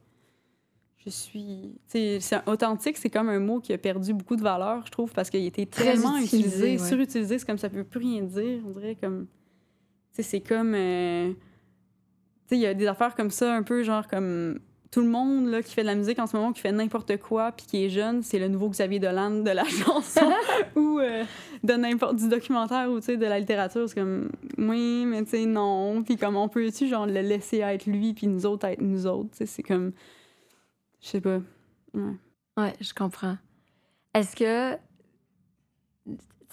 je 1.05 1.09
suis. 1.09 1.71
c'est 1.87 2.19
authentique, 2.45 2.97
c'est 2.97 3.09
comme 3.09 3.29
un 3.29 3.39
mot 3.39 3.59
qui 3.61 3.71
a 3.73 3.77
perdu 3.77 4.13
beaucoup 4.13 4.35
de 4.35 4.41
valeur, 4.41 4.85
je 4.85 4.91
trouve, 4.91 5.11
parce 5.13 5.29
qu'il 5.29 5.49
Très 5.51 5.65
tellement 5.65 6.17
utilisé, 6.17 6.37
utilisé, 6.37 6.71
ouais. 6.83 6.89
surutilisé, 6.89 7.39
c'est 7.39 7.45
comme 7.45 7.57
ça 7.57 7.69
peut 7.69 7.83
plus 7.85 7.99
rien 7.99 8.21
dire, 8.23 8.61
on 8.65 8.71
dirait 8.71 8.95
comme. 8.95 9.27
C'est 10.11 10.41
comme. 10.41 10.73
euh, 10.75 11.29
tu 11.31 11.35
sais, 12.49 12.55
il 12.57 12.61
y 12.61 12.65
a 12.65 12.73
des 12.73 12.87
affaires 12.87 13.15
comme 13.15 13.31
ça, 13.31 13.55
un 13.55 13.63
peu 13.63 13.83
genre 13.83 14.05
comme. 14.07 14.59
Tout 14.91 15.01
le 15.01 15.07
monde 15.07 15.47
là, 15.47 15.61
qui 15.61 15.73
fait 15.73 15.81
de 15.81 15.87
la 15.87 15.93
musique 15.93 16.17
en 16.17 16.25
ce 16.25 16.35
moment, 16.35 16.51
qui 16.51 16.61
fait 16.61 16.71
n'importe 16.71 17.17
quoi, 17.17 17.51
puis 17.51 17.65
qui 17.67 17.85
est 17.85 17.89
jeune, 17.89 18.23
c'est 18.23 18.39
le 18.39 18.47
nouveau 18.47 18.69
Xavier 18.69 18.99
Dolan 18.99 19.41
de 19.41 19.51
la 19.51 19.63
chanson 19.85 20.31
ou 20.75 20.99
euh, 20.99 21.23
de 21.63 21.73
n'importe 21.73 22.15
du 22.15 22.27
documentaire 22.27 22.89
ou 22.89 22.99
de 22.99 23.25
la 23.25 23.39
littérature. 23.39 23.87
C'est 23.87 23.95
comme, 23.99 24.31
oui, 24.57 25.05
mais 25.05 25.23
tu 25.23 25.31
sais, 25.31 25.45
non. 25.45 26.01
Puis 26.03 26.17
comme 26.17 26.35
on 26.35 26.47
peut-tu, 26.47 26.87
genre, 26.87 27.05
le 27.05 27.21
laisser 27.21 27.59
être 27.59 27.85
lui, 27.85 28.13
puis 28.13 28.25
nous 28.27 28.47
autres 28.47 28.65
être 28.65 28.81
nous 28.81 29.05
autres. 29.05 29.29
C'est 29.45 29.63
comme. 29.63 29.91
Je 31.01 31.07
sais 31.07 31.21
pas. 31.21 31.39
Ouais. 31.93 32.15
Ouais, 32.57 32.73
je 32.81 32.93
comprends. 32.93 33.37
Est-ce 34.13 34.35
que, 34.35 34.77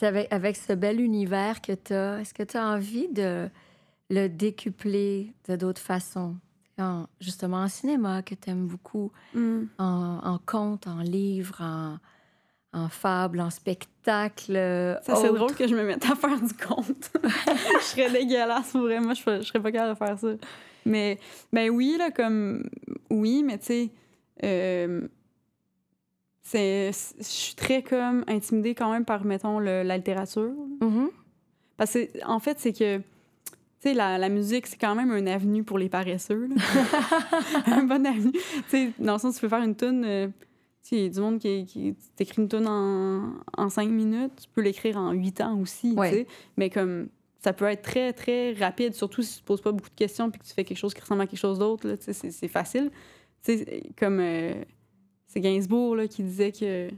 avec, 0.02 0.32
avec 0.32 0.56
ce 0.56 0.72
bel 0.74 1.00
univers 1.00 1.60
que 1.62 1.72
tu 1.72 1.94
as, 1.94 2.20
est-ce 2.20 2.34
que 2.34 2.42
tu 2.42 2.56
as 2.56 2.66
envie 2.66 3.08
de 3.08 3.48
le 4.10 4.28
décupler 4.28 5.32
de 5.48 5.56
d'autres 5.56 5.80
façons? 5.80 6.36
En- 6.78 7.06
justement 7.20 7.58
en 7.58 7.68
cinéma, 7.68 8.22
que 8.22 8.34
tu 8.34 8.50
aimes 8.50 8.66
beaucoup, 8.66 9.10
Mm. 9.34 9.62
en, 9.78 10.20
en 10.22 10.38
conte, 10.44 10.86
en 10.86 10.98
livre, 11.00 11.56
en, 11.60 11.98
en 12.74 12.88
fable, 12.90 13.40
en 13.40 13.48
spectacle. 13.50 14.52
Ça, 15.02 15.16
c'est 15.16 15.32
drôle 15.32 15.54
que 15.54 15.66
je 15.66 15.74
me 15.74 15.84
mette 15.84 16.04
à 16.04 16.14
faire 16.14 16.38
du 16.40 16.52
compte. 16.54 17.10
je 17.24 17.82
serais 17.82 18.10
dégueulasse, 18.10 18.72
pour 18.72 18.82
vrai. 18.82 19.00
Moi, 19.00 19.14
je, 19.14 19.22
je 19.38 19.42
serais 19.42 19.60
pas 19.60 19.72
capable 19.72 19.94
de 19.94 19.98
faire 19.98 20.18
ça. 20.18 20.28
Mais, 20.84 21.18
ben 21.52 21.70
oui, 21.70 21.96
là, 21.98 22.10
comme. 22.10 22.68
Oui, 23.10 23.42
mais 23.42 23.58
tu 23.58 23.64
sais. 23.66 23.90
euh, 24.44 25.08
c'est, 26.42 26.90
je 27.18 27.24
suis 27.24 27.54
très 27.54 27.82
comme 27.82 28.24
intimidée 28.28 28.74
quand 28.74 28.92
même 28.92 29.04
par, 29.04 29.24
mettons, 29.24 29.58
le- 29.58 29.82
la 29.82 29.96
littérature. 29.96 30.52
Mhm. 30.80 31.08
Parce 31.76 31.94
que, 31.94 32.24
en 32.24 32.38
fait, 32.38 32.60
c'est 32.60 32.72
que, 32.72 33.00
sais, 33.88 33.94
la, 33.94 34.18
la 34.18 34.28
musique, 34.28 34.66
c'est 34.66 34.76
quand 34.76 34.94
même 34.94 35.10
un 35.10 35.26
avenue 35.26 35.64
pour 35.64 35.78
les 35.78 35.88
paresseux. 35.88 36.48
un 37.66 37.84
bon 37.84 38.04
avenue. 38.06 38.32
Tu 38.32 38.40
sais, 38.68 38.92
dans 38.98 39.14
le 39.14 39.18
sens, 39.18 39.34
tu 39.36 39.40
peux 39.40 39.48
faire 39.48 39.62
une 39.62 39.76
tune. 39.76 40.04
euh, 40.04 40.28
tu 40.82 40.90
sais, 40.90 40.96
il 40.96 41.02
y 41.02 41.06
a 41.06 41.08
du 41.08 41.20
monde 41.20 41.38
qui, 41.38 41.66
qui 41.66 41.94
t'écrit 42.16 42.42
une 42.42 42.48
tune 42.48 42.66
en, 42.66 43.34
en 43.56 43.68
cinq 43.68 43.88
minutes. 43.88 44.32
Tu 44.42 44.48
peux 44.54 44.60
l'écrire 44.60 44.96
en 44.96 45.12
huit 45.12 45.40
ans 45.40 45.58
aussi, 45.60 45.92
Ouais. 45.92 46.26
Mais 46.56 46.70
comme 46.70 47.08
ça 47.38 47.52
peut 47.52 47.66
être 47.66 47.82
très, 47.82 48.12
très 48.12 48.52
rapide, 48.54 48.94
surtout 48.94 49.22
si 49.22 49.36
tu 49.36 49.40
te 49.40 49.46
poses 49.46 49.60
pas 49.60 49.72
beaucoup 49.72 49.90
de 49.90 49.94
questions 49.94 50.30
puis 50.30 50.40
que 50.40 50.46
tu 50.46 50.52
fais 50.52 50.64
quelque 50.64 50.78
chose 50.78 50.94
qui 50.94 51.00
ressemble 51.00 51.22
à 51.22 51.26
quelque 51.26 51.38
chose 51.38 51.58
d'autre, 51.58 51.86
là, 51.86 51.96
tu 51.96 52.12
sais, 52.12 52.30
c'est, 52.30 52.48
facile. 52.48 52.90
Tu 53.44 53.58
sais, 53.58 53.82
comme 53.96 54.18
euh, 54.20 54.54
c'est 55.26 55.40
Gainsbourg 55.40 55.96
là, 55.96 56.08
qui 56.08 56.22
disait 56.22 56.52
que. 56.52 56.88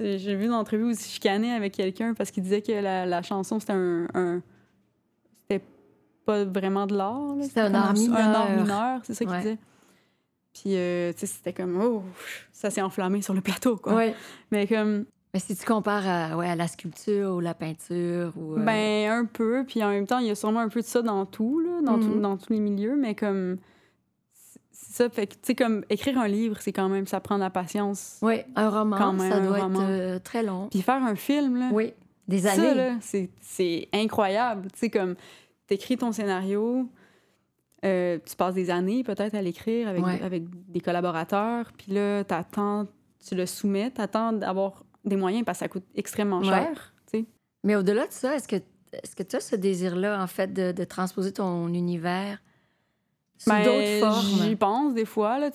J'ai 0.00 0.34
vu 0.34 0.46
une 0.46 0.52
entrevue 0.52 0.84
où 0.84 0.90
il 0.90 0.96
se 0.96 1.08
chicanait 1.08 1.52
avec 1.52 1.74
quelqu'un 1.74 2.14
parce 2.14 2.32
qu'il 2.32 2.42
disait 2.42 2.62
que 2.62 2.72
la, 2.72 3.06
la 3.06 3.22
chanson, 3.22 3.60
c'était 3.60 3.74
un. 3.74 4.42
Pas 6.28 6.44
vraiment 6.44 6.86
de 6.86 6.94
l'art. 6.96 7.34
là, 7.36 7.42
C'était 7.44 7.60
un 7.60 7.74
art 7.74 7.86
Un 7.86 7.88
art 7.88 7.94
mineur. 7.94 8.50
mineur, 8.62 9.00
c'est 9.04 9.14
ça 9.14 9.24
qu'il 9.24 9.32
Ouais. 9.32 9.38
disait. 9.40 9.58
Puis, 10.52 10.70
euh, 10.76 11.12
tu 11.12 11.20
sais, 11.20 11.26
c'était 11.26 11.52
comme. 11.52 11.80
Oh, 11.80 12.02
ça 12.52 12.68
s'est 12.70 12.82
enflammé 12.82 13.22
sur 13.22 13.32
le 13.34 13.40
plateau, 13.40 13.76
quoi. 13.76 13.94
Ouais. 13.94 14.14
Mais 14.50 14.66
comme. 14.66 15.04
Mais 15.34 15.40
si 15.40 15.54
tu 15.56 15.64
compares 15.66 16.06
à, 16.08 16.36
ouais, 16.36 16.48
à 16.48 16.56
la 16.56 16.66
sculpture 16.68 17.34
ou 17.36 17.40
la 17.40 17.54
peinture 17.54 18.32
ou. 18.36 18.54
euh, 18.54 18.64
Ben, 18.64 19.10
un 19.10 19.24
peu. 19.24 19.64
Puis 19.66 19.82
en 19.84 19.88
même 19.90 20.06
temps, 20.06 20.18
il 20.18 20.26
y 20.26 20.30
a 20.30 20.34
sûrement 20.34 20.60
un 20.60 20.68
peu 20.68 20.80
de 20.80 20.86
ça 20.86 21.02
dans 21.02 21.24
tout, 21.26 21.60
là, 21.60 21.80
dans, 21.82 21.98
tout- 21.98 22.14
Mhm. 22.14 22.20
dans 22.22 22.36
tous 22.36 22.52
les 22.52 22.60
milieux. 22.60 22.96
Mais 22.96 23.14
comme. 23.14 23.58
c'est- 24.32 24.60
ça. 24.72 25.08
Fait 25.10 25.26
que, 25.26 25.34
tu 25.34 25.38
sais, 25.44 25.54
comme 25.54 25.84
écrire 25.90 26.18
un 26.18 26.28
livre, 26.28 26.56
c'est 26.60 26.72
quand 26.72 26.88
même. 26.88 27.06
Ça 27.06 27.20
prend 27.20 27.36
de 27.36 27.42
la 27.42 27.50
patience. 27.50 28.18
ouais, 28.22 28.46
un 28.56 28.68
roman, 28.70 28.96
Quand 28.98 29.12
même, 29.12 29.30
ça 29.30 29.36
un 29.38 29.46
doit 29.46 29.58
roman. 29.60 29.80
être 29.82 29.88
euh, 29.90 30.18
très 30.18 30.42
long. 30.42 30.68
Puis 30.70 30.82
faire 30.82 31.02
un 31.04 31.14
film, 31.14 31.56
là. 31.58 31.68
Oui, 31.72 31.92
des 32.26 32.40
Ça, 32.40 32.52
années. 32.52 32.74
là, 32.74 32.96
c'est 33.00 33.30
c'est 33.40 33.88
incroyable. 33.92 34.68
Tu 34.72 34.78
sais, 34.80 34.90
comme, 34.90 35.14
t'écris 35.68 35.96
ton 35.96 36.10
scénario, 36.10 36.88
euh, 37.84 38.18
tu 38.28 38.34
passes 38.34 38.54
des 38.54 38.70
années 38.70 39.04
peut-être 39.04 39.34
à 39.34 39.42
l'écrire 39.42 39.86
avec, 39.88 40.04
Ouais. 40.04 40.20
avec 40.22 40.44
des 40.68 40.80
collaborateurs, 40.80 41.70
puis 41.78 41.92
là, 41.92 42.24
t'attends, 42.24 42.86
tu 43.24 43.36
le 43.36 43.46
soumets, 43.46 43.90
t'attends 43.92 44.32
d'avoir 44.32 44.84
des 45.04 45.16
moyens 45.16 45.44
parce 45.44 45.58
que 45.58 45.64
ça 45.64 45.68
coûte 45.68 45.84
extrêmement 45.94 46.42
cher. 46.42 46.94
Mais 47.64 47.74
au-delà 47.76 48.06
de 48.06 48.12
ça, 48.12 48.34
est-ce 48.36 48.46
que 48.48 48.56
est-ce 48.92 49.14
que 49.14 49.22
tu 49.22 49.36
as 49.36 49.40
ce 49.40 49.54
désir-là, 49.56 50.22
en 50.22 50.26
fait, 50.26 50.50
de, 50.52 50.72
de 50.72 50.84
transposer 50.84 51.32
ton 51.32 51.68
univers 51.68 52.40
sous 53.36 53.50
Ben, 53.50 53.62
d'autres 53.62 54.00
formes? 54.00 54.42
J'y 54.48 54.56
pense 54.56 54.94
des 54.94 55.04
fois. 55.04 55.38
Là. 55.38 55.50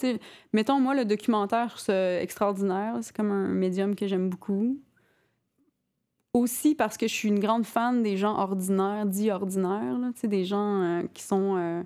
Mettons, 0.53 0.79
moi, 0.79 0.93
le 0.93 1.03
documentaire, 1.05 1.79
ça 1.79 2.21
extraordinaire. 2.21 2.97
C'est 3.01 3.15
comme 3.15 3.31
un 3.31 3.47
médium 3.47 3.95
que 3.95 4.05
j'aime 4.05 4.29
beaucoup. 4.29 4.77
Aussi 6.33 6.73
parce 6.73 6.97
que 6.97 7.07
je 7.07 7.13
suis 7.13 7.29
une 7.29 7.39
grande 7.39 7.65
fan 7.65 8.01
des 8.01 8.17
gens 8.17 8.35
ordinaires, 8.37 9.05
dits 9.05 9.29
ordinaires. 9.29 9.97
Là, 9.99 10.09
des 10.23 10.45
gens 10.45 10.81
euh, 10.81 11.03
qui 11.13 11.23
sont. 11.23 11.55
euh, 11.57 11.83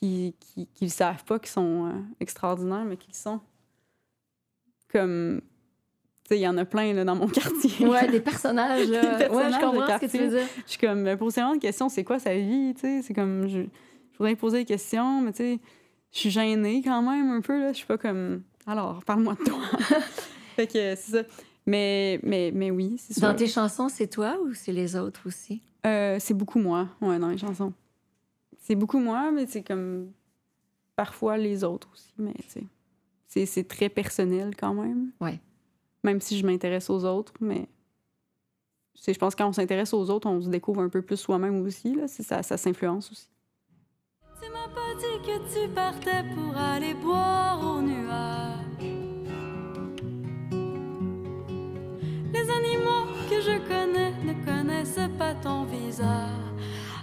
qui, 0.00 0.34
qui, 0.40 0.66
qui 0.74 0.90
savent 0.90 1.24
pas, 1.24 1.38
qui 1.38 1.50
sont 1.50 1.86
euh, 1.86 1.92
extraordinaires, 2.20 2.84
mais 2.84 2.96
qui 2.96 3.08
le 3.08 3.14
sont. 3.14 3.40
Comme. 4.92 5.40
Il 6.32 6.36
y 6.38 6.46
en 6.46 6.56
a 6.58 6.64
plein 6.64 6.92
là, 6.92 7.04
dans 7.04 7.16
mon 7.16 7.26
quartier. 7.28 7.86
Ouais, 7.86 8.08
des 8.08 8.20
personnages, 8.20 8.88
là. 8.88 9.00
Des 9.18 9.24
ouais, 9.24 9.28
personnages 9.28 9.54
je 9.54 9.58
de 9.58 9.64
comprends 9.64 9.98
ce 9.98 10.06
que 10.06 10.10
tu 10.10 10.18
veux 10.18 10.28
dire. 10.28 10.46
Je 10.64 10.70
suis 10.70 10.78
comme, 10.78 11.02
ben, 11.02 11.16
posez 11.18 11.40
vraiment 11.40 11.54
une 11.54 11.60
question, 11.60 11.88
c'est 11.88 12.04
quoi 12.04 12.20
sa 12.20 12.34
vie? 12.34 12.72
C'est 12.76 13.14
comme, 13.14 13.48
je, 13.48 13.62
je 13.62 14.18
voudrais 14.18 14.36
poser 14.36 14.58
des 14.58 14.64
questions, 14.64 15.20
mais 15.22 15.32
tu 15.32 15.38
sais, 15.38 15.58
je 16.12 16.18
suis 16.18 16.30
gênée 16.30 16.82
quand 16.84 17.02
même 17.02 17.30
un 17.32 17.40
peu, 17.40 17.58
là. 17.58 17.72
Je 17.72 17.78
suis 17.78 17.86
pas 17.86 17.98
comme, 17.98 18.42
alors, 18.64 19.02
parle-moi 19.04 19.34
de 19.34 19.44
toi. 19.44 19.58
fait 20.56 20.68
que 20.68 20.94
c'est 20.94 20.96
ça. 20.96 21.22
Mais, 21.70 22.18
mais, 22.24 22.50
mais 22.52 22.72
oui, 22.72 22.96
c'est 22.98 23.12
sûr. 23.12 23.22
Dans 23.22 23.36
tes 23.36 23.46
chansons, 23.46 23.88
c'est 23.88 24.08
toi 24.08 24.36
ou 24.42 24.54
c'est 24.54 24.72
les 24.72 24.96
autres 24.96 25.20
aussi? 25.26 25.62
Euh, 25.86 26.16
c'est 26.18 26.34
beaucoup 26.34 26.58
moi, 26.58 26.88
ouais, 27.00 27.16
dans 27.20 27.28
les 27.28 27.38
chansons. 27.38 27.72
C'est 28.58 28.74
beaucoup 28.74 28.98
moi, 28.98 29.30
mais 29.30 29.46
c'est 29.46 29.62
comme 29.62 30.10
parfois 30.96 31.38
les 31.38 31.62
autres 31.62 31.88
aussi, 31.92 32.12
mais 32.18 32.34
tu 32.34 32.48
sais, 32.48 32.64
c'est, 33.28 33.46
c'est 33.46 33.62
très 33.62 33.88
personnel 33.88 34.56
quand 34.56 34.74
même. 34.74 35.12
Ouais. 35.20 35.38
Même 36.02 36.20
si 36.20 36.36
je 36.36 36.44
m'intéresse 36.44 36.90
aux 36.90 37.04
autres, 37.04 37.34
mais 37.40 37.68
c'est, 38.96 39.14
je 39.14 39.18
pense 39.20 39.36
que 39.36 39.42
quand 39.42 39.48
on 39.48 39.52
s'intéresse 39.52 39.94
aux 39.94 40.10
autres, 40.10 40.28
on 40.28 40.40
se 40.40 40.48
découvre 40.48 40.80
un 40.82 40.88
peu 40.88 41.02
plus 41.02 41.18
soi-même 41.18 41.62
aussi, 41.62 41.94
là, 41.94 42.08
c'est, 42.08 42.24
ça, 42.24 42.42
ça 42.42 42.56
s'influence 42.56 43.12
aussi. 43.12 43.28
Tu 44.42 44.50
m'as 44.50 44.74
pas 44.74 44.92
dit 44.98 45.24
que 45.24 45.38
tu 45.54 45.72
partais 45.72 46.24
pour 46.34 46.56
aller 46.56 46.94
boire 46.94 47.60
au 47.62 47.80
nuage. 47.80 48.69
Je 53.40 53.58
connais 53.68 54.12
ne 54.22 54.34
connaissent 54.44 55.10
pas 55.18 55.34
ton 55.34 55.64
visage. 55.64 56.28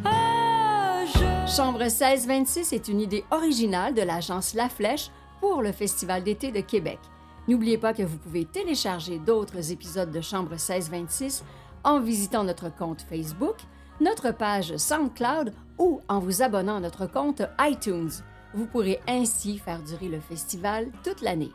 Ah. 0.06 1.04
Chambre 1.47 1.80
1626 1.80 2.73
est 2.73 2.88
une 2.88 3.02
idée 3.02 3.23
originale 3.32 3.93
de 3.93 4.02
l'agence 4.02 4.54
La 4.54 4.69
Flèche 4.69 5.10
pour 5.39 5.62
le 5.62 5.71
Festival 5.71 6.23
d'été 6.23 6.52
de 6.52 6.62
Québec. 6.62 7.00
N'oubliez 7.47 7.78
pas 7.78 7.93
que 7.93 8.04
vous 8.04 8.17
pouvez 8.17 8.45
télécharger 8.45 9.17
d'autres 9.19 9.71
épisodes 9.71 10.12
de 10.12 10.21
Chambre 10.21 10.52
1626 10.52 11.43
en 11.84 12.02
visitant 12.02 12.43
notre 12.43 12.69
compte 12.76 13.02
Facebook, 13.02 13.56
notre 14.02 14.32
page 14.32 14.76
SoundCloud 14.76 15.54
ou 15.80 16.02
en 16.08 16.19
vous 16.19 16.41
abonnant 16.43 16.76
à 16.76 16.82
notre 16.82 17.08
compte 17.08 17.41
iTunes. 17.60 18.12
Vous 18.54 18.65
pourrez 18.65 19.00
ainsi 19.08 19.58
faire 19.58 19.82
durer 19.82 20.10
le 20.10 20.19
festival 20.19 20.91
toute 21.04 21.21
l'année. 21.21 21.52